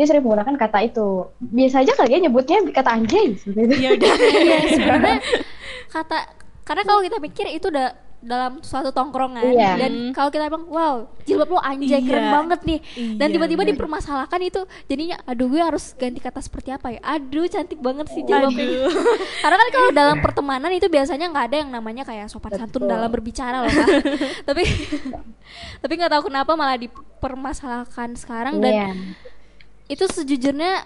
[0.00, 1.08] dia sering menggunakan kata itu.
[1.38, 3.74] Biasa aja kali ya nyebutnya kata anjing seperti itu.
[3.78, 4.12] Ya udah.
[4.46, 5.18] Iya sebenarnya
[5.90, 6.18] kata
[6.64, 9.80] karena kalau kita pikir itu udah dalam suatu tongkrongan Iya.
[9.80, 12.32] dan kalau kita bilang wow jilbab lo anjay keren Iya.
[12.34, 12.78] banget nih
[13.16, 13.72] dan Iya, tiba-tiba bener.
[13.72, 18.20] dipermasalahkan itu jadinya aduh gue harus ganti kata seperti apa ya aduh cantik banget sih
[18.20, 18.92] jilbabnya Aduh.
[19.42, 22.92] karena kan kalau dalam pertemanan itu biasanya nggak ada yang namanya kayak sopan santun Betul.
[22.92, 23.88] dalam berbicara loh Kak.
[24.52, 24.62] tapi
[25.82, 28.88] tapi nggak tahu kenapa malah dipermasalahkan sekarang dan Iya.
[29.88, 30.84] itu sejujurnya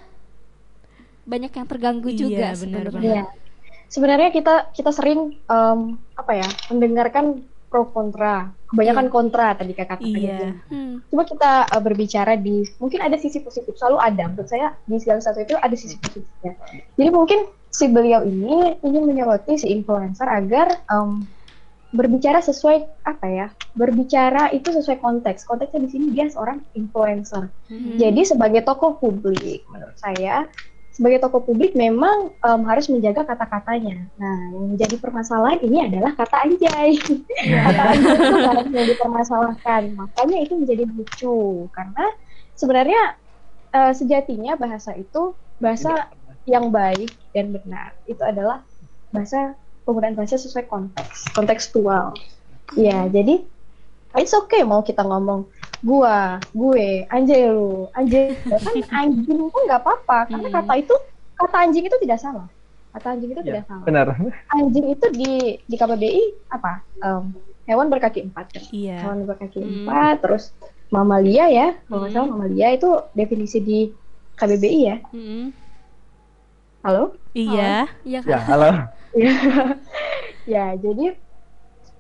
[1.25, 2.57] banyak yang terganggu Iya, juga benar
[2.89, 3.25] sebenarnya.
[3.95, 10.55] Sebenarnya kita kita sering em, apa ya mendengarkan pro kontra, kebanyakan kontra tadi kakak Iya.
[10.71, 11.03] Hmm.
[11.11, 14.31] Coba kita eh, berbicara di mungkin ada sisi positif, selalu ada.
[14.31, 16.59] Menurut saya di segala satu itu ada sisi positifnya.
[16.99, 21.23] Jadi mungkin si beliau ini ingin menyoroti si influencer agar em,
[21.95, 23.47] berbicara sesuai apa ya?
[23.79, 25.47] Berbicara itu sesuai konteks.
[25.47, 27.51] Konteksnya di sini dia seorang influencer.
[27.71, 27.95] Hmm.
[27.99, 30.47] Jadi sebagai tokoh publik, menurut saya
[30.95, 34.07] sebagai tokoh publik memang em, harus menjaga kata-katanya.
[34.15, 36.95] Nah, yang menjadi permasalahan ini adalah kata anjay.
[37.67, 39.83] kata anjay itu harus yang dipermasalahkan.
[39.99, 42.07] Makanya itu menjadi lucu karena
[42.55, 43.03] sebenarnya
[43.75, 46.07] eh, sejatinya bahasa itu bahasa
[46.47, 47.99] yang baik dan benar.
[48.07, 48.63] Itu adalah
[49.11, 52.15] bahasa penggunaan bahasa sesuai konteks, kontekstual.
[52.79, 53.43] Ya, jadi
[54.15, 55.51] it's okay mau kita ngomong
[55.85, 60.55] gua, gue, anjay lu, anjay, kan anjing pun nggak apa-apa karena Hmm.
[60.57, 60.95] kata itu
[61.39, 62.49] kata anjing itu tidak salah.
[62.95, 63.87] Kata anjing itu Ya, tidak salah.
[63.87, 64.07] benar.
[64.55, 65.33] Anjing itu di
[65.71, 66.25] di KBBI
[66.57, 66.73] apa?
[67.05, 67.25] Em,
[67.69, 68.65] hewan berkaki empat kan?
[68.73, 68.93] Iya.
[69.03, 69.75] Hewan berkaki Hmm.
[69.85, 70.45] empat, terus
[70.95, 73.79] mamalia ya, kalau nggak salah mamalia itu definisi di
[74.39, 74.97] KBBI ya.
[75.15, 75.53] Mm-mm.
[76.85, 77.01] Halo?
[77.41, 77.65] Iya.
[78.09, 78.43] Iya Ya, kan?
[78.49, 78.67] halo.
[80.53, 81.05] ya, jadi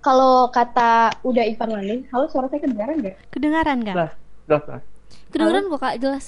[0.04, 3.16] kalau kata udah Ivan Landing, halo suara saya kedengaran nggak?
[3.32, 3.96] Kedengaran nggak?
[3.96, 4.12] Jelas,
[4.44, 4.82] jelas, jelas.
[5.32, 6.24] Kedengeran kok kak jelas.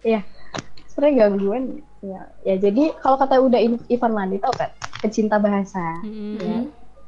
[0.00, 0.20] Iya,
[0.88, 1.62] sebenarnya gangguan.
[2.00, 3.60] Ya, ya jadi kalau kata udah
[3.92, 4.72] Ivan Landing tau kan,
[5.04, 6.00] pecinta bahasa.
[6.08, 6.40] Mm-mm.
[6.40, 6.58] Ya.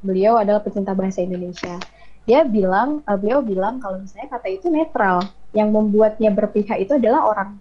[0.05, 1.81] Beliau adalah pecinta bahasa Indonesia.
[2.29, 5.25] Dia bilang, eh, beliau bilang kalau misalnya kata itu netral,
[5.57, 7.57] yang membuatnya berpihak itu adalah orang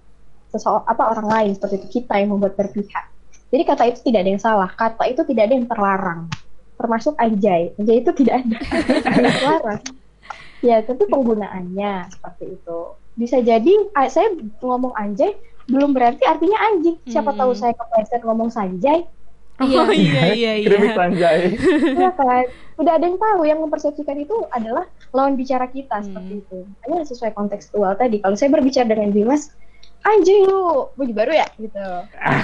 [0.51, 3.07] seseorang apa orang lain seperti itu kita yang membuat berpihak.
[3.47, 6.27] Jadi kata itu tidak ada yang salah, kata itu tidak ada yang terlarang,
[6.77, 7.73] termasuk anjay.
[7.75, 8.57] Anjay itu tidak ada
[9.03, 9.81] yang terlarang.
[10.57, 12.79] Ya, tapi penggunaannya seperti itu.
[13.13, 13.73] Bisa jadi
[14.07, 14.29] saya
[14.61, 15.33] ngomong anjay
[15.67, 16.97] belum berarti artinya anjing.
[17.05, 17.39] Siapa Hmm.
[17.43, 19.03] tahu saya kepleset ngomong sanjay,
[19.57, 20.65] Oh iya iya iya.
[20.69, 21.57] Keripik sanjay.
[21.97, 22.45] Iya kan?
[22.77, 26.05] Udah ada yang tahu yang mempersepsikan itu adalah lawan bicara kita Hmm.
[26.05, 26.57] seperti itu.
[26.85, 28.21] Hanya sesuai kontekstual tadi.
[28.21, 29.49] Kalau saya berbicara dengan Dimas,
[30.05, 31.85] anjing lu, baju baru ya gitu.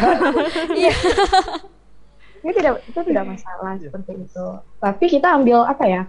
[0.81, 0.93] Iya.
[2.43, 4.47] itu tidak itu tidak masalah seperti itu.
[4.77, 6.01] Tapi kita ambil apa ya?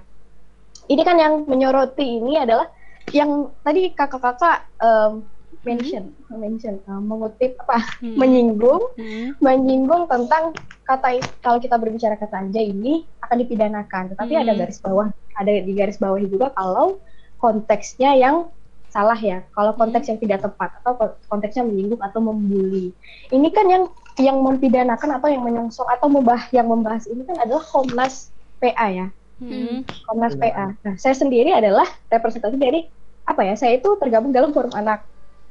[0.85, 2.68] Ini kan yang menyoroti ini adalah
[3.09, 5.24] yang tadi kakak-kakak em,
[5.64, 8.18] mention, mention, eh, mengutip apa, Hmm.
[8.20, 9.41] menyinggung Mm-mm.
[9.41, 10.53] menyinggung tentang
[10.85, 14.61] kata kalau kita berbicara kata anjay ini akan dipidanakan tetapi ada Hmm.
[14.61, 15.09] garis bawah
[15.41, 17.01] ada di garis bawah juga kalau
[17.41, 18.53] konteksnya yang
[18.93, 22.93] salah ya kalau konteks yang tidak tepat atau ko- konteksnya menyinggung atau membuli
[23.32, 23.85] ini kan yang
[24.19, 28.31] yang mempidanakan atau yang menyongsong atau membah yang membahas ini kan adalah Komnas
[28.62, 29.07] PA ya
[29.43, 29.83] Mm-mm.
[30.07, 30.39] Komnas.
[30.39, 32.87] PA nah saya sendiri adalah representatif dari
[33.27, 35.03] apa ya saya itu tergabung dalam forum anak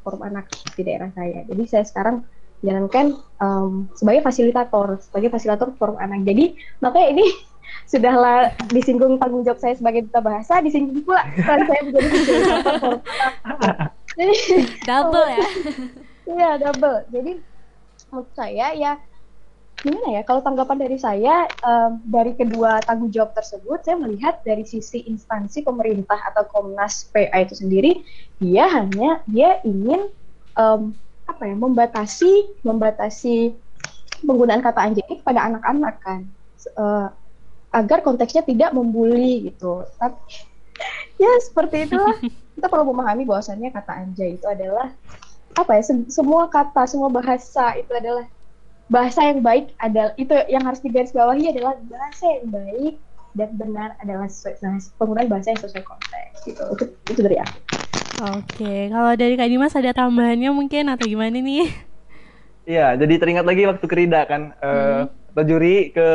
[0.06, 0.48] forum anak
[0.80, 2.24] di daerah saya jadi saya sekarang
[2.64, 7.26] jalankan em, sebagai fasilitator sebagai fasilitator forum anak jadi makanya ini
[7.92, 13.02] sudahlah disinggung tanggung jawab saya sebagai duta bahasa disinggung pula peran saya menjadi fasilitator forum
[13.44, 14.36] anak jadi
[14.86, 15.48] Double ya.
[16.24, 17.04] Iya double.
[17.12, 17.32] Jadi
[18.14, 19.02] menurut saya ya
[19.82, 24.62] gimana ya kalau tanggapan dari saya em, dari kedua tanggung jawab tersebut saya melihat dari
[24.70, 28.06] sisi instansi pemerintah atau Komnas PA itu sendiri
[28.38, 30.14] dia hanya dia ingin
[30.54, 30.94] em,
[31.26, 33.58] apa ya membatasi membatasi
[34.24, 36.22] penggunaan kata anjing kepada anak-anak kan
[36.64, 37.08] eh,
[37.74, 39.84] agar konteksnya tidak membuli gitu.
[39.98, 40.46] Tapi
[41.22, 42.16] ya seperti itulah
[42.56, 44.94] kita perlu memahami bahwasannya kata anjay itu adalah
[45.54, 48.26] apa ya se- semua kata semua bahasa itu adalah
[48.90, 52.94] bahasa yang baik adalah itu yang harus digarisbawahi adalah bahasa yang baik
[53.34, 56.62] dan benar adalah sesuai nah, penggunaan bahasa yang sesuai konteks gitu.
[56.78, 57.58] Itu, itu dari aku.
[58.38, 61.66] Oke, kalau dari Kak Dimas ada tambahannya mungkin atau gimana nih?
[62.64, 66.08] Iya, jadi teringat lagi waktu kerida kan, eh atau juri ke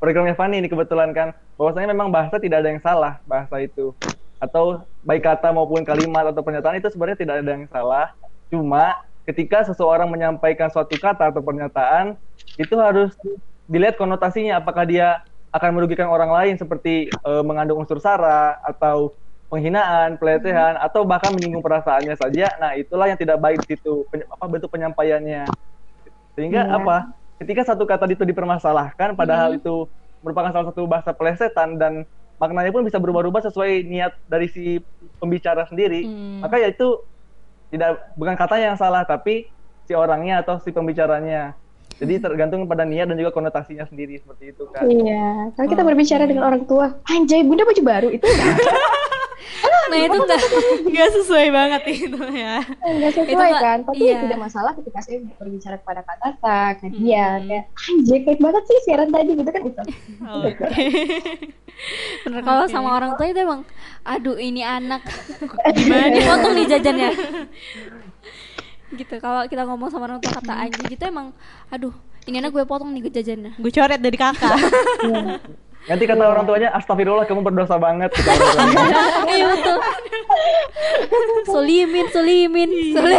[0.00, 3.92] programnya Fanny ini kebetulan kan, bahwasanya memang bahasa tidak ada yang salah bahasa itu,
[4.40, 8.10] atau baik kata maupun kalimat atau pernyataan itu sebenarnya tidak ada yang salah,
[8.52, 12.20] cuma ketika seseorang menyampaikan suatu kata atau pernyataan
[12.60, 13.16] itu harus
[13.64, 19.16] dilihat konotasinya, apakah dia akan merugikan orang lain seperti eh, mengandung unsur sara atau
[19.48, 22.56] penghinaan, pelecehan, atau bahkan menyinggung perasaannya saja.
[22.56, 25.44] Nah, itulah yang tidak baik di situ, penye- apa bentuk penyampaiannya.
[26.32, 26.76] Sehingga Iya.
[26.80, 26.96] apa?
[27.36, 29.92] Ketika satu kata itu dipermasalahkan, padahal itu
[30.24, 32.08] merupakan salah satu bahasa pelesetan dan
[32.40, 34.80] maknanya pun bisa berubah-ubah sesuai niat dari si
[35.20, 36.40] pembicara sendiri, Hmm.
[36.40, 37.04] maka ya itu
[37.72, 39.48] tidak bukan katanya yang salah, tapi
[39.88, 41.56] si orangnya atau si pembicaranya.
[41.96, 44.82] Jadi tergantung pada niat dan juga konotasinya sendiri seperti itu kan.
[44.90, 48.26] iya kalau kita berbicara dengan orang tua anjay bunda baju baru itu
[49.84, 50.40] Nah itu enggak
[50.88, 52.64] Gak sesuai banget itu ya.
[52.64, 54.16] nggak sesuai Itu nggak- kan tapi iya.
[54.18, 57.44] tidak masalah ketika saya berbicara kepada kak Tata ke dia Hmm.
[57.44, 59.82] kayak anjay baik banget sih siaran tadi gitu kan itu
[60.24, 60.64] Oke.
[62.22, 62.70] bener kalau Oke.
[62.70, 63.60] sama orang tua itu emang
[64.02, 65.02] aduh ini anak
[65.76, 67.10] gimana dipotong nih jajannya
[68.92, 71.32] gitu kalau kita ngomong sama orang tua kata anjing gitu emang
[71.68, 74.54] aduh ini anak gue potong nih jajannya Gue coret dari kakak.
[75.82, 78.14] Nanti kata orang tuanya, astagfirullah kamu berdosa banget.
[78.22, 79.02] Tuanya.
[79.26, 79.78] iya betul.
[81.42, 82.70] Solimin solimin.
[82.94, 83.18] Soli-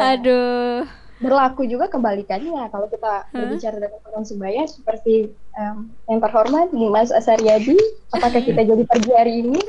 [0.12, 0.84] aduh.
[1.24, 2.68] Berlaku juga kebalikannya.
[2.68, 7.78] Kalau kita berbicara dengan orang sebaya seperti yang terhormat Mas Asaryadi
[8.12, 9.60] apakah kita jadi pergi hari ini?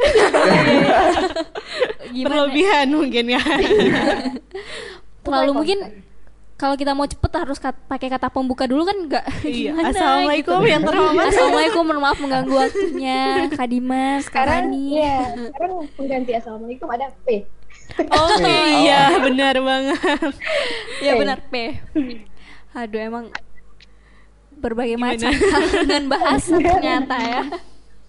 [2.15, 2.27] Gimana?
[2.27, 3.43] Berlebihan mungkin ya.
[5.25, 5.79] terlalu mungkin
[6.65, 9.71] kalau kita mau cepet harus kat- pakai kata pembuka dulu kan enggak Iya.
[9.71, 10.65] Gimana Assalamualaikum gitu.
[10.67, 11.25] yang terhormat.
[11.29, 17.07] Assalamualaikum mohon maaf mengganggu waktunya Kak Dimas Kak sekarang Rani ya sekarang pengganti assalamualaikum ada
[17.21, 17.45] P
[18.09, 18.33] Oh
[18.81, 20.33] iya, benar banget.
[20.99, 21.77] ya benar P
[22.73, 23.25] aduh emang
[24.55, 25.29] berbagai macam
[25.79, 27.41] dengan bahasa ternyata ya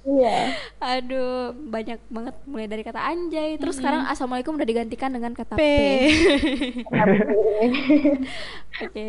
[0.07, 0.55] Iya.
[0.79, 5.63] Aduh, banyak banget mulai dari kata anjay, terus sekarang assalamualaikum udah digantikan dengan kata P.
[5.63, 5.71] P.
[8.87, 9.05] Oke.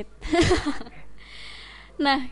[2.05, 2.25] nah,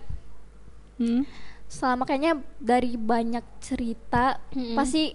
[0.96, 1.28] Hmm.
[1.68, 4.80] selama kayaknya dari banyak cerita Mm-mm.
[4.80, 5.12] pasti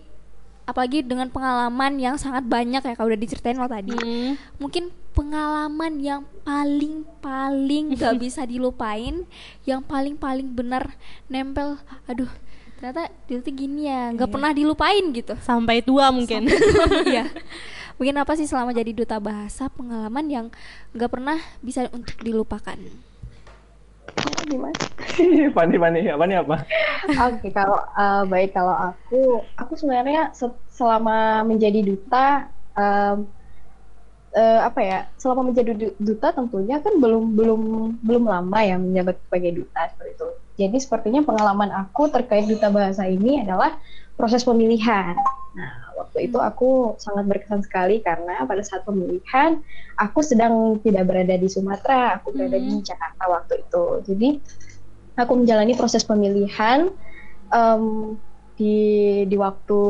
[0.68, 3.96] apalagi dengan pengalaman yang sangat banyak ya kalau udah diceritain lo tadi.
[3.96, 4.36] Hmm.
[4.60, 9.24] Mungkin pengalaman yang paling paling gak bisa dilupain,
[9.66, 10.94] yang paling paling benar
[11.26, 11.80] nempel.
[12.06, 12.28] Aduh,
[12.80, 15.36] ternyata dia tuh gini ya, nggak pernah dilupain gitu.
[15.44, 16.48] Sampai tua mungkin.
[17.04, 17.28] Iya.
[18.00, 20.46] Mungkin apa sih selama jadi duta bahasa pengalaman yang
[20.96, 22.80] nggak pernah bisa untuk dilupakan?
[24.48, 24.74] Gimana?
[25.52, 26.56] Fani, Fani, apa nih apa?
[27.28, 33.28] Oke, kalau eh, baik kalau aku, aku sebenarnya se- selama menjadi duta, em,
[34.32, 34.98] eh, apa ya?
[35.20, 37.60] Selama menjadi du- duta tentunya kan belum belum
[38.00, 40.26] belum lama ya menjabat sebagai duta seperti itu.
[40.60, 43.80] Jadi sepertinya pengalaman aku terkait duta bahasa ini adalah
[44.12, 45.16] proses pemilihan.
[45.56, 49.64] Nah, waktu itu aku sangat berkesan sekali karena pada saat pemilihan
[49.96, 53.84] aku sedang tidak berada di Sumatera, aku berada di Jakarta waktu itu.
[54.12, 54.28] Jadi
[55.16, 56.92] aku menjalani proses pemilihan
[57.48, 57.84] em,
[58.60, 58.76] di
[59.24, 59.80] di waktu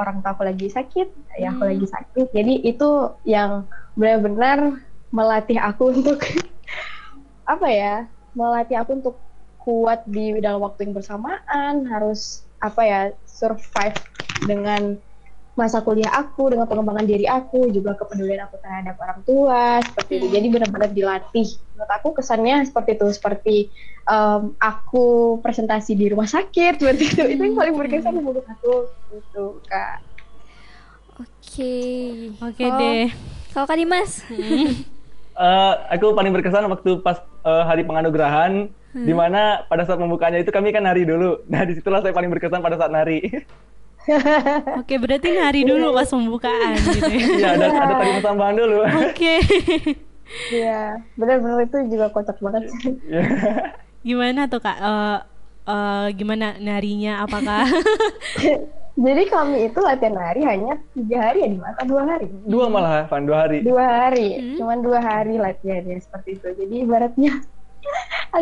[0.00, 2.32] orang tua aku lagi sakit, ya aku lagi sakit.
[2.32, 4.80] Jadi itu yang benar-benar
[5.12, 6.24] melatih aku untuk
[7.52, 8.08] apa ya?
[8.34, 9.14] Melatih aku untuk
[9.64, 13.00] kuat di dalam waktu yang bersamaan, harus apa ya?
[13.24, 13.98] survive
[14.46, 14.94] dengan
[15.54, 20.26] masa kuliah aku, dengan pengembangan diri aku, juga kepedulian aku terhadap orang tua, seperti itu.
[20.30, 21.48] Jadi benar-benar dilatih.
[21.74, 23.56] Menurut aku kesannya seperti itu, seperti
[24.06, 27.22] em, aku presentasi di rumah sakit, seperti itu.
[27.34, 29.98] Itu yang paling berkesan menurut aku, itu kak.
[31.14, 31.74] Oke.
[32.38, 33.06] Oke Kalau- deh.
[33.50, 34.12] Kalau Kak Dimas,
[35.34, 40.54] Eh, aku paling berkesan waktu pas eh, hari penganugerahan, di mana pada saat pembukanya itu
[40.54, 41.42] kami kan nari dulu.
[41.50, 43.18] Nah di situlah saya paling berkesan pada saat nari.
[44.80, 47.26] Oke, berarti nari dulu pas pembukaan gitu ya.
[47.26, 48.86] Iya ada ada tambahan dulu.
[48.86, 49.34] Oke.
[50.48, 52.72] Iya, benar-benar itu juga kocak banget.
[53.04, 53.22] Iya.
[54.00, 54.80] Gimana tuh Kak?
[54.80, 55.18] Eh,
[55.68, 57.28] eh, gimana narinya?
[57.28, 57.68] Apakah
[58.94, 62.30] Jadi kami itu latihan nari hanya tiga hari ya di mata dua hari.
[62.46, 63.58] Dua malah, Van, dua hari.
[63.66, 66.48] Dua hari, cuman dua hari latihannya seperti itu.
[66.62, 67.42] Jadi ibaratnya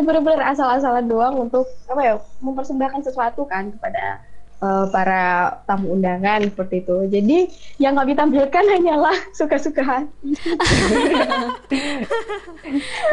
[0.01, 4.23] benar-benar asal-asalan doang untuk apa ya mempersembahkan sesuatu kan kepada
[4.57, 5.23] eh, para
[5.69, 6.97] tamu undangan seperti itu.
[7.07, 7.39] Jadi
[7.77, 10.33] yang kami tampilkan hanyalah suka-suka hati.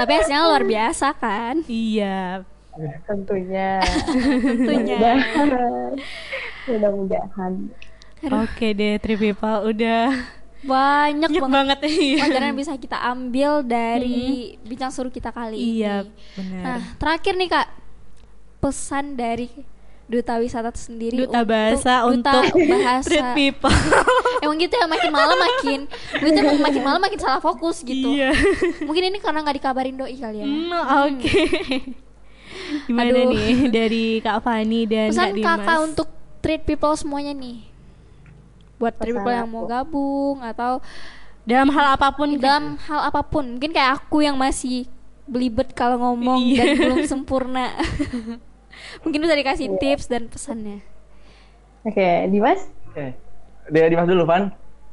[0.01, 1.61] tapi hasilnya luar biasa kan?
[1.69, 2.45] iya.
[3.05, 3.83] Tentunya.
[3.83, 5.21] Tentunya.
[5.37, 5.93] Mudah-mudahan.
[6.71, 7.53] Mudah-mudahan.
[8.21, 12.17] Oke deh, Three People udah Banyak banyak banget banget iya.
[12.21, 14.21] pelajaran yang bisa kita ambil dari
[14.61, 16.13] bincang suruh kita kali Iya, ini.
[16.37, 16.61] benar.
[16.61, 17.67] Nah, terakhir nih Kak,
[18.59, 19.49] pesan dari
[20.05, 22.45] duta wisata itu sendiri Duta bahasa duta untuk
[22.75, 23.07] bahasa.
[23.07, 23.71] Treat people.
[24.45, 25.81] Emang gitu ya makin malam makin
[26.19, 28.11] duta makin malam makin salah fokus gitu.
[28.11, 28.35] Iya.
[28.91, 30.47] Mungkin ini karena nggak dikabarin doi kali ya.
[30.51, 30.73] Hmm,
[31.07, 31.41] Oke.
[32.85, 33.31] Gimana Aduh.
[33.31, 35.47] nih dari Kak Fani dan Pesan Kak Dimas?
[35.47, 36.09] kakak untuk
[36.43, 37.70] treat people semuanya nih.
[38.81, 40.81] Buat people yang mau gabung atau
[41.45, 43.45] dalam hal apa pun dalam hal apa pun.
[43.57, 44.89] Mungkin kayak aku yang masih
[45.29, 46.75] belibet kalau ngomong Iya.
[46.75, 47.77] dan belum sempurna.
[49.05, 50.81] Mungkin bisa dikasih tips dan pesannya.
[51.85, 52.65] Oke, Dimas?
[52.89, 53.13] Oke.
[53.69, 54.51] Dia Dimas dulu, Van.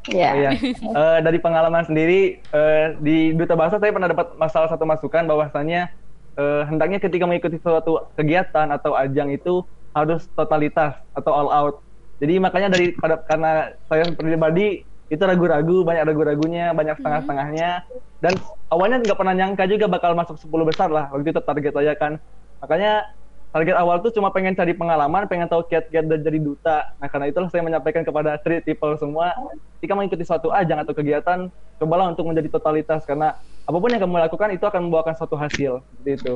[0.07, 0.29] Ya.
[0.31, 0.51] Oh, iya.
[0.99, 5.91] Eh, dari pengalaman sendiri eh, di duta bahasa saya pernah dapat masalah satu masukan bahwasanya
[6.35, 11.75] eh, hendaknya ketika mengikuti suatu kegiatan atau ajang itu harus totalitas atau all out.
[12.17, 17.85] Jadi makanya dari pada karena saya pribadi itu ragu-ragu, banyak ragu-ragunya, banyak setengah-setengahnya
[18.19, 18.33] dan
[18.73, 22.17] awalnya nggak pernah nyangka juga bakal masuk 10 besar lah waktu itu target saya kan.
[22.59, 23.05] Makanya
[23.53, 26.83] target awal tuh cuma pengen cari pengalaman, pengen tahu kiat-kiat dan jadi duta.
[26.99, 29.31] Nah karena itulah saya menyampaikan kepada street people semua,
[29.79, 31.47] jika mengikuti suatu ajang atau kegiatan,
[31.77, 33.37] cobalah untuk menjadi totalitas karena
[33.67, 36.35] apa pun yang kamu lakukan itu akan membawakan suatu hasil seperti itu.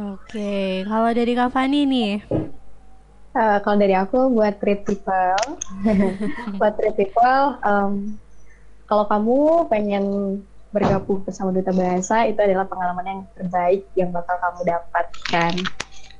[0.00, 2.24] Oke, kalau dari Kak Fani nih.
[3.30, 5.38] Eh, kalau dari aku buat treat people,
[6.58, 8.18] buat treat people, em,
[8.90, 9.38] kalau kamu
[9.70, 10.04] pengen
[10.74, 15.52] bergabung bersama duta bahasa itu adalah pengalaman yang terbaik yang bakal kamu dapatkan.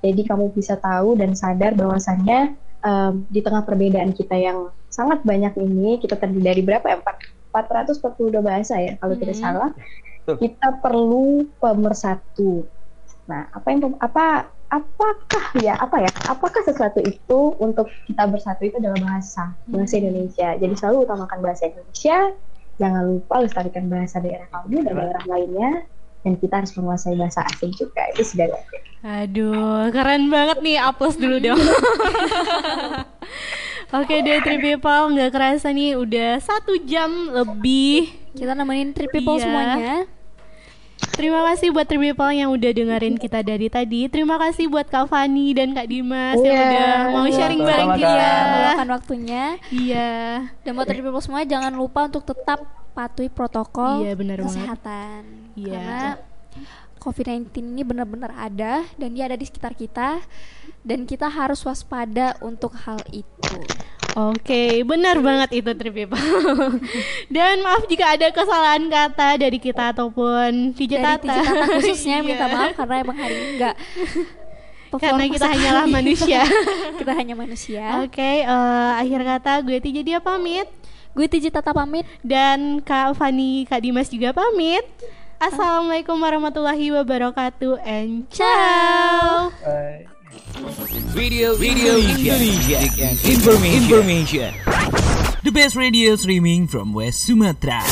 [0.01, 2.55] Jadi kamu bisa tahu dan sadar bahwasannya
[2.87, 6.99] em, di tengah perbedaan kita yang sangat banyak ini, kita terdiri dari berapa ya?
[7.03, 9.71] Empat- 442 bahasa ya kalau tidak salah.
[10.23, 10.47] Betul.
[10.47, 12.71] Kita perlu pemersatu.
[13.27, 18.79] Nah, apa yang apa apakah ya apa ya apakah sesuatu itu untuk kita bersatu itu
[18.79, 22.19] adalah bahasa bahasa Indonesia jadi selalu utamakan bahasa Indonesia
[22.79, 25.71] jangan lupa lestarikan bahasa daerah kamu dan daerah lainnya
[26.21, 28.81] dan kita harus menguasai bahasa asing juga itu sudah wajib.
[29.01, 30.77] Aduh, keren banget nih.
[30.77, 31.57] Aplaus dulu dong.
[33.97, 38.13] Oke deh, Three People nggak kerasa nih udah satu jam lebih.
[38.37, 39.45] Kita nemenin trip people Iya.
[39.49, 39.95] semuanya.
[41.11, 44.07] Terima kasih buat Three People yang udah dengerin kita dari tadi.
[44.07, 46.65] Terima kasih buat Kak Fani dan Kak Dimas yang Iya.
[46.65, 48.29] udah mau sharing Sama-sama, bareng kita.
[48.47, 49.45] Meluangkan waktunya.
[49.69, 50.11] Iya.
[50.61, 54.49] Dan buat trip people semua jangan lupa untuk tetap patuhi protokol Iya, benar banget.
[54.51, 55.21] kesehatan.
[55.55, 55.73] Iya.
[55.73, 56.01] Karena
[56.99, 60.21] COVID-19 ini benar-benar ada dan dia ada di sekitar kita
[60.83, 63.57] dan kita harus waspada untuk hal itu.
[64.11, 66.19] Oke, benar banget itu Three People.
[67.35, 71.31] dan maaf jika ada kesalahan kata dari kita ataupun DJ Dari Tata.
[71.31, 72.53] Tiji Tata khususnya minta Iya.
[72.53, 73.77] maaf karena emang hari ini enggak
[74.91, 76.43] Karena kita hanyalah manusia.
[76.99, 78.03] kita hanya manusia.
[78.03, 80.67] Oke, eh, akhir kata gue Tija dia pamit
[81.11, 82.03] Gue Tiji Tata pamit.
[82.21, 84.83] dan Kak Fani, Kak Dimas juga pamit.
[85.39, 89.55] Assalamualaikum warahmatullahi wabarakatuh and ciao.
[89.63, 90.20] Bye.
[91.15, 93.83] Radio Radio Indonesia, and information.
[93.83, 94.55] information.
[95.43, 97.83] The best radio streaming from West Sumatra.